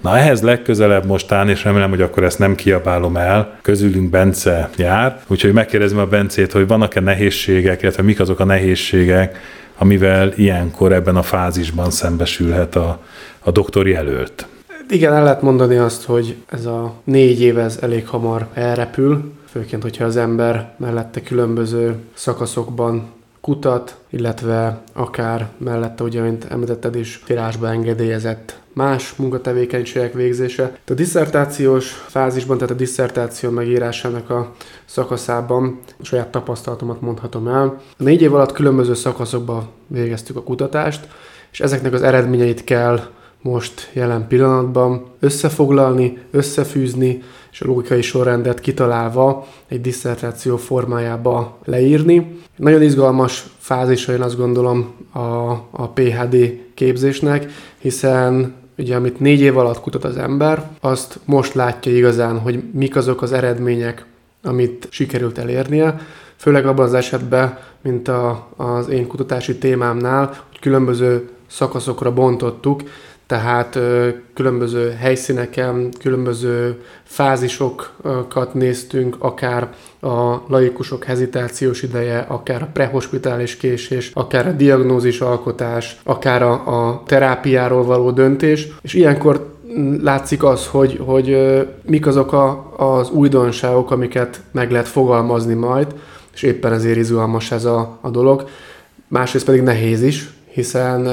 Na 0.00 0.18
ehhez 0.18 0.42
legközelebb 0.42 1.06
mostán, 1.06 1.48
és 1.48 1.64
remélem, 1.64 1.90
hogy 1.90 2.02
akkor 2.02 2.24
ezt 2.24 2.38
nem 2.38 2.54
kiabálom 2.54 3.16
el, 3.16 3.58
közülünk 3.62 4.10
Bence 4.10 4.70
jár, 4.76 5.20
úgyhogy 5.26 5.52
megkérdezem 5.52 5.98
a 5.98 6.06
Bencét, 6.06 6.52
hogy 6.52 6.66
vannak-e 6.66 7.00
nehézségek, 7.00 7.82
illetve 7.82 8.02
mik 8.02 8.20
azok 8.20 8.40
a 8.40 8.44
nehézségek, 8.44 9.38
amivel 9.78 10.32
ilyenkor 10.36 10.92
ebben 10.92 11.16
a 11.16 11.22
fázisban 11.22 11.90
szembesülhet 11.90 12.76
a, 12.76 13.00
a 13.38 13.50
doktori 13.50 13.94
előtt. 13.94 14.46
Igen, 14.88 15.12
el 15.12 15.22
lehet 15.22 15.42
mondani 15.42 15.76
azt, 15.76 16.04
hogy 16.04 16.36
ez 16.48 16.66
a 16.66 16.92
négy 17.04 17.40
év 17.40 17.58
ez 17.58 17.78
elég 17.80 18.08
hamar 18.08 18.48
elrepül, 18.54 19.32
főként, 19.48 19.82
hogyha 19.82 20.04
az 20.04 20.16
ember 20.16 20.74
mellette 20.76 21.22
különböző 21.22 21.96
szakaszokban 22.14 23.14
kutat, 23.40 23.96
illetve 24.10 24.82
akár 24.92 25.48
mellette, 25.58 26.04
ugye, 26.04 26.22
mint 26.22 26.44
említetted 26.44 26.94
is, 26.94 27.22
tirásba 27.26 27.68
engedélyezett 27.68 28.60
más 28.72 29.14
munkatevékenységek 29.16 30.12
végzése. 30.12 30.78
A 30.86 30.92
diszertációs 30.92 31.90
fázisban, 31.90 32.58
tehát 32.58 32.72
a 32.72 32.76
diszertáció 32.76 33.50
megírásának 33.50 34.30
a 34.30 34.52
szakaszában 34.84 35.78
a 36.00 36.04
saját 36.04 36.28
tapasztalatomat 36.28 37.00
mondhatom 37.00 37.48
el. 37.48 37.80
A 37.98 38.02
négy 38.02 38.22
év 38.22 38.34
alatt 38.34 38.52
különböző 38.52 38.94
szakaszokban 38.94 39.68
végeztük 39.86 40.36
a 40.36 40.42
kutatást, 40.42 41.08
és 41.52 41.60
ezeknek 41.60 41.92
az 41.92 42.02
eredményeit 42.02 42.64
kell 42.64 43.00
most 43.40 43.90
jelen 43.92 44.26
pillanatban 44.26 45.04
összefoglalni, 45.20 46.18
összefűzni, 46.30 47.22
és 47.52 47.60
a 47.60 47.66
logikai 47.66 48.02
sorrendet 48.02 48.60
kitalálva 48.60 49.46
egy 49.68 49.80
diszertáció 49.80 50.56
formájába 50.56 51.58
leírni. 51.64 52.38
Nagyon 52.56 52.82
izgalmas 52.82 53.46
fázisa 53.58 54.12
én 54.12 54.22
azt 54.22 54.36
gondolom 54.36 54.94
a, 55.12 55.50
a 55.70 55.88
PHD 55.94 56.60
képzésnek, 56.74 57.50
hiszen 57.78 58.54
ugye 58.78 58.96
amit 58.96 59.20
négy 59.20 59.40
év 59.40 59.58
alatt 59.58 59.80
kutat 59.80 60.04
az 60.04 60.16
ember, 60.16 60.70
azt 60.80 61.18
most 61.24 61.54
látja 61.54 61.96
igazán, 61.96 62.38
hogy 62.38 62.62
mik 62.72 62.96
azok 62.96 63.22
az 63.22 63.32
eredmények, 63.32 64.06
amit 64.42 64.88
sikerült 64.90 65.38
elérnie, 65.38 66.00
főleg 66.36 66.66
abban 66.66 66.84
az 66.84 66.94
esetben, 66.94 67.58
mint 67.82 68.08
a, 68.08 68.48
az 68.56 68.88
én 68.88 69.06
kutatási 69.06 69.58
témámnál, 69.58 70.26
hogy 70.26 70.58
különböző 70.60 71.28
szakaszokra 71.46 72.12
bontottuk, 72.12 72.82
tehát 73.26 73.78
különböző 74.34 74.90
helyszíneken, 74.90 75.90
különböző 75.98 76.82
fázisokat 77.02 78.54
néztünk, 78.54 79.16
akár 79.18 79.68
a 80.00 80.34
laikusok 80.48 81.04
hezitációs 81.04 81.82
ideje, 81.82 82.18
akár 82.28 82.62
a 82.62 82.68
prehospitális 82.72 83.56
késés, 83.56 84.10
akár 84.14 84.46
a 84.46 84.52
diagnózis 84.52 85.20
alkotás, 85.20 86.00
akár 86.04 86.42
a, 86.42 86.52
a 86.88 87.02
terápiáról 87.06 87.84
való 87.84 88.10
döntés, 88.10 88.68
és 88.82 88.94
ilyenkor 88.94 89.54
látszik 90.02 90.44
az, 90.44 90.66
hogy, 90.66 91.00
hogy 91.04 91.36
mik 91.82 92.06
azok 92.06 92.32
a, 92.32 92.74
az 92.76 93.10
újdonságok, 93.10 93.90
amiket 93.90 94.40
meg 94.50 94.70
lehet 94.70 94.88
fogalmazni 94.88 95.54
majd, 95.54 95.94
és 96.34 96.42
éppen 96.42 96.72
ezért 96.72 96.96
izgalmas 96.96 97.50
ez 97.50 97.64
a, 97.64 97.98
a 98.00 98.10
dolog. 98.10 98.48
Másrészt 99.08 99.44
pedig 99.44 99.62
nehéz 99.62 100.02
is, 100.02 100.30
hiszen 100.48 101.08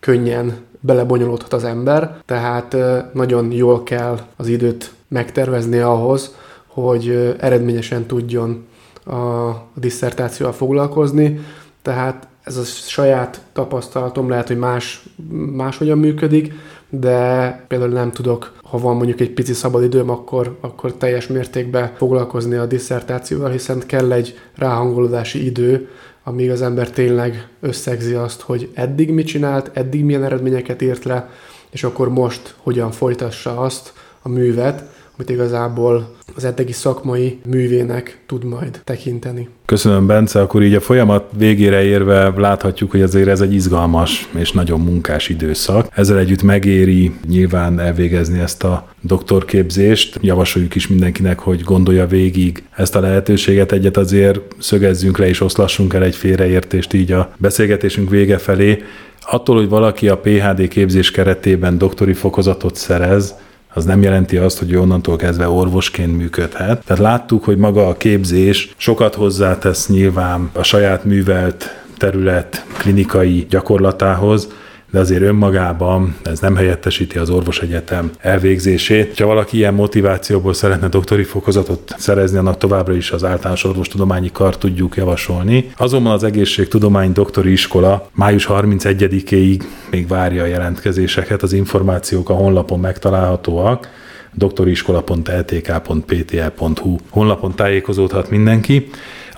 könnyen 0.00 0.66
belebonyolódhat 0.80 1.52
az 1.52 1.64
ember, 1.64 2.22
tehát 2.24 2.76
nagyon 3.12 3.52
jól 3.52 3.82
kell 3.82 4.18
az 4.36 4.48
időt 4.48 4.92
megtervezni 5.08 5.78
ahhoz, 5.78 6.34
hogy 6.66 7.34
eredményesen 7.40 8.06
tudjon 8.06 8.66
a 9.06 9.50
diszertációval 9.74 10.54
foglalkozni, 10.54 11.40
tehát 11.82 12.28
ez 12.42 12.56
a 12.56 12.64
saját 12.64 13.40
tapasztalatom 13.52 14.28
lehet, 14.28 14.46
hogy 14.46 14.58
más, 14.58 15.04
máshogyan 15.52 15.98
működik, 15.98 16.52
de 16.90 17.64
például 17.68 17.90
nem 17.90 18.12
tudok, 18.12 18.52
ha 18.62 18.78
van 18.78 18.96
mondjuk 18.96 19.20
egy 19.20 19.30
pici 19.30 19.52
szabadidőm, 19.52 20.10
akkor, 20.10 20.58
akkor 20.60 20.92
teljes 20.92 21.26
mértékben 21.26 21.92
foglalkozni 21.96 22.56
a 22.56 22.66
diszertációval, 22.66 23.50
hiszen 23.50 23.82
kell 23.86 24.12
egy 24.12 24.38
ráhangolódási 24.56 25.44
idő, 25.44 25.88
amíg 26.28 26.50
az 26.50 26.62
ember 26.62 26.90
tényleg 26.90 27.48
összegzi 27.60 28.14
azt, 28.14 28.40
hogy 28.40 28.70
eddig 28.74 29.10
mit 29.10 29.26
csinált, 29.26 29.70
eddig 29.72 30.04
milyen 30.04 30.24
eredményeket 30.24 30.82
ért 30.82 31.04
le, 31.04 31.30
és 31.70 31.84
akkor 31.84 32.08
most 32.08 32.54
hogyan 32.56 32.90
folytassa 32.90 33.58
azt 33.60 33.92
a 34.22 34.28
művet, 34.28 34.84
amit 35.18 35.30
igazából 35.30 36.14
az 36.36 36.44
eddigi 36.44 36.72
szakmai 36.72 37.38
művének 37.46 38.18
tud 38.26 38.44
majd 38.44 38.80
tekinteni. 38.84 39.48
Köszönöm, 39.64 40.06
Bence. 40.06 40.40
Akkor 40.40 40.62
így 40.62 40.74
a 40.74 40.80
folyamat 40.80 41.30
végére 41.36 41.82
érve 41.82 42.32
láthatjuk, 42.36 42.90
hogy 42.90 43.02
azért 43.02 43.28
ez 43.28 43.40
egy 43.40 43.54
izgalmas 43.54 44.28
és 44.34 44.52
nagyon 44.52 44.80
munkás 44.80 45.28
időszak. 45.28 45.88
Ezzel 45.94 46.18
együtt 46.18 46.42
megéri 46.42 47.12
nyilván 47.28 47.80
elvégezni 47.80 48.38
ezt 48.38 48.64
a 48.64 48.88
doktorképzést. 49.00 50.18
Javasoljuk 50.20 50.74
is 50.74 50.88
mindenkinek, 50.88 51.38
hogy 51.38 51.60
gondolja 51.60 52.06
végig 52.06 52.62
ezt 52.76 52.96
a 52.96 53.00
lehetőséget. 53.00 53.72
Egyet 53.72 53.96
azért 53.96 54.40
szögezzünk 54.58 55.18
le 55.18 55.28
és 55.28 55.40
oszlassunk 55.40 55.94
el 55.94 56.02
egy 56.02 56.16
félreértést 56.16 56.92
így 56.92 57.12
a 57.12 57.32
beszélgetésünk 57.36 58.10
vége 58.10 58.38
felé. 58.38 58.82
Attól, 59.30 59.56
hogy 59.56 59.68
valaki 59.68 60.08
a 60.08 60.18
PHD 60.18 60.68
képzés 60.68 61.10
keretében 61.10 61.78
doktori 61.78 62.12
fokozatot 62.12 62.76
szerez, 62.76 63.34
az 63.78 63.84
nem 63.84 64.02
jelenti 64.02 64.36
azt, 64.36 64.58
hogy 64.58 64.74
onnantól 64.74 65.16
kezdve 65.16 65.48
orvosként 65.48 66.16
működhet. 66.16 66.84
Tehát 66.84 67.02
láttuk, 67.02 67.44
hogy 67.44 67.56
maga 67.56 67.88
a 67.88 67.96
képzés 67.96 68.74
sokat 68.76 69.14
hozzátesz 69.14 69.88
nyilván 69.88 70.50
a 70.52 70.62
saját 70.62 71.04
művelt 71.04 71.82
terület 71.96 72.64
klinikai 72.78 73.46
gyakorlatához, 73.50 74.48
de 74.90 74.98
azért 74.98 75.22
önmagában 75.22 76.16
ez 76.22 76.40
nem 76.40 76.56
helyettesíti 76.56 77.18
az 77.18 77.30
orvosegyetem 77.30 78.10
elvégzését. 78.18 79.18
Ha 79.18 79.26
valaki 79.26 79.56
ilyen 79.56 79.74
motivációból 79.74 80.54
szeretne 80.54 80.88
doktori 80.88 81.22
fokozatot 81.22 81.94
szerezni, 81.98 82.38
annak 82.38 82.58
továbbra 82.58 82.94
is 82.94 83.10
az 83.10 83.24
általános 83.24 83.64
orvostudományi 83.64 84.30
kar 84.32 84.56
tudjuk 84.56 84.96
javasolni. 84.96 85.70
Azonban 85.76 86.12
az 86.12 86.24
egészségtudomány 86.24 87.12
doktori 87.12 87.52
iskola 87.52 88.08
május 88.14 88.46
31-ig 88.50 89.62
még 89.90 90.08
várja 90.08 90.42
a 90.42 90.46
jelentkezéseket, 90.46 91.42
az 91.42 91.52
információk 91.52 92.30
a 92.30 92.34
honlapon 92.34 92.80
megtalálhatóak 92.80 93.88
doktoriskola.ltk.ptl.hu 94.34 96.96
honlapon 97.10 97.54
tájékozódhat 97.54 98.30
mindenki. 98.30 98.88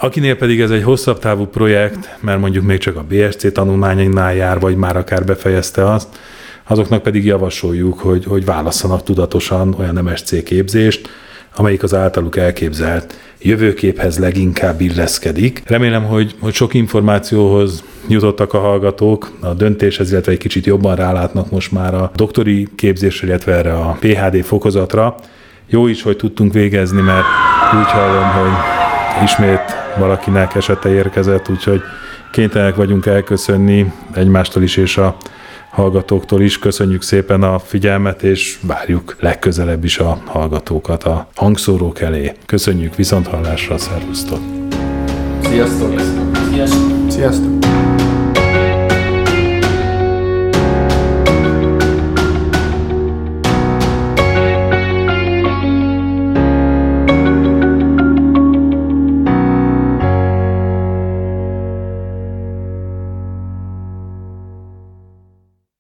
Akinél 0.03 0.37
pedig 0.37 0.61
ez 0.61 0.71
egy 0.71 0.83
hosszabb 0.83 1.19
távú 1.19 1.47
projekt, 1.47 2.17
mert 2.21 2.41
mondjuk 2.41 2.65
még 2.65 2.79
csak 2.79 2.97
a 2.97 3.05
BSC 3.09 3.53
tanulmányainál 3.53 4.35
jár, 4.35 4.61
vagy 4.61 4.77
már 4.77 4.97
akár 4.97 5.25
befejezte 5.25 5.93
azt, 5.93 6.09
azoknak 6.67 7.03
pedig 7.03 7.25
javasoljuk, 7.25 7.99
hogy, 7.99 8.25
hogy 8.25 8.45
válasszanak 8.45 9.03
tudatosan 9.03 9.75
olyan 9.79 9.95
MSC 10.05 10.43
képzést, 10.43 11.09
amelyik 11.57 11.83
az 11.83 11.95
általuk 11.95 12.37
elképzelt 12.37 13.15
jövőképhez 13.39 14.19
leginkább 14.19 14.81
illeszkedik. 14.81 15.63
Remélem, 15.67 16.05
hogy, 16.05 16.35
hogy 16.41 16.55
sok 16.55 16.75
információhoz 16.75 17.85
jutottak 18.09 18.55
a 18.55 18.59
hallgatók, 18.59 19.33
a 19.41 19.55
döntéshez, 19.55 20.11
illetve 20.11 20.33
egy 20.33 20.39
kicsit 20.39 20.67
jobban 20.67 20.97
rálátnak 20.97 21.51
most 21.51 21.73
már 21.73 21.95
a 21.95 22.11
doktori 22.15 22.69
képzésre, 22.77 23.27
illetve 23.27 23.53
erre 23.53 23.75
a 23.75 23.97
PHD 24.01 24.45
fokozatra. 24.45 25.17
Jó 25.67 25.87
is, 25.87 26.03
hogy 26.03 26.17
tudtunk 26.17 26.53
végezni, 26.53 27.01
mert 27.01 27.25
úgy 27.81 27.91
hallom, 27.91 28.29
hogy 28.29 28.53
ismét 29.25 29.80
valakinek 30.01 30.55
esete 30.55 30.89
érkezett, 30.89 31.49
úgyhogy 31.49 31.83
kénytelenek 32.33 32.75
vagyunk 32.75 33.07
elköszönni 33.07 33.93
egymástól 34.15 34.63
is 34.63 34.77
és 34.77 34.97
a 34.97 35.17
hallgatóktól 35.71 36.43
is. 36.43 36.59
Köszönjük 36.59 37.03
szépen 37.03 37.43
a 37.43 37.59
figyelmet, 37.59 38.23
és 38.23 38.59
várjuk 38.63 39.17
legközelebb 39.21 39.85
is 39.85 39.99
a 39.99 40.19
hallgatókat 40.25 41.05
a 41.05 41.29
hangszórók 41.35 42.01
elé. 42.01 42.33
Köszönjük 42.47 42.95
viszont 42.95 43.27
hallásra, 43.27 43.79
szervusztok! 43.79 44.41
Sziasztok! 45.43 46.01
Sziasztok! 46.51 47.11
Sziasztok! 47.11 47.60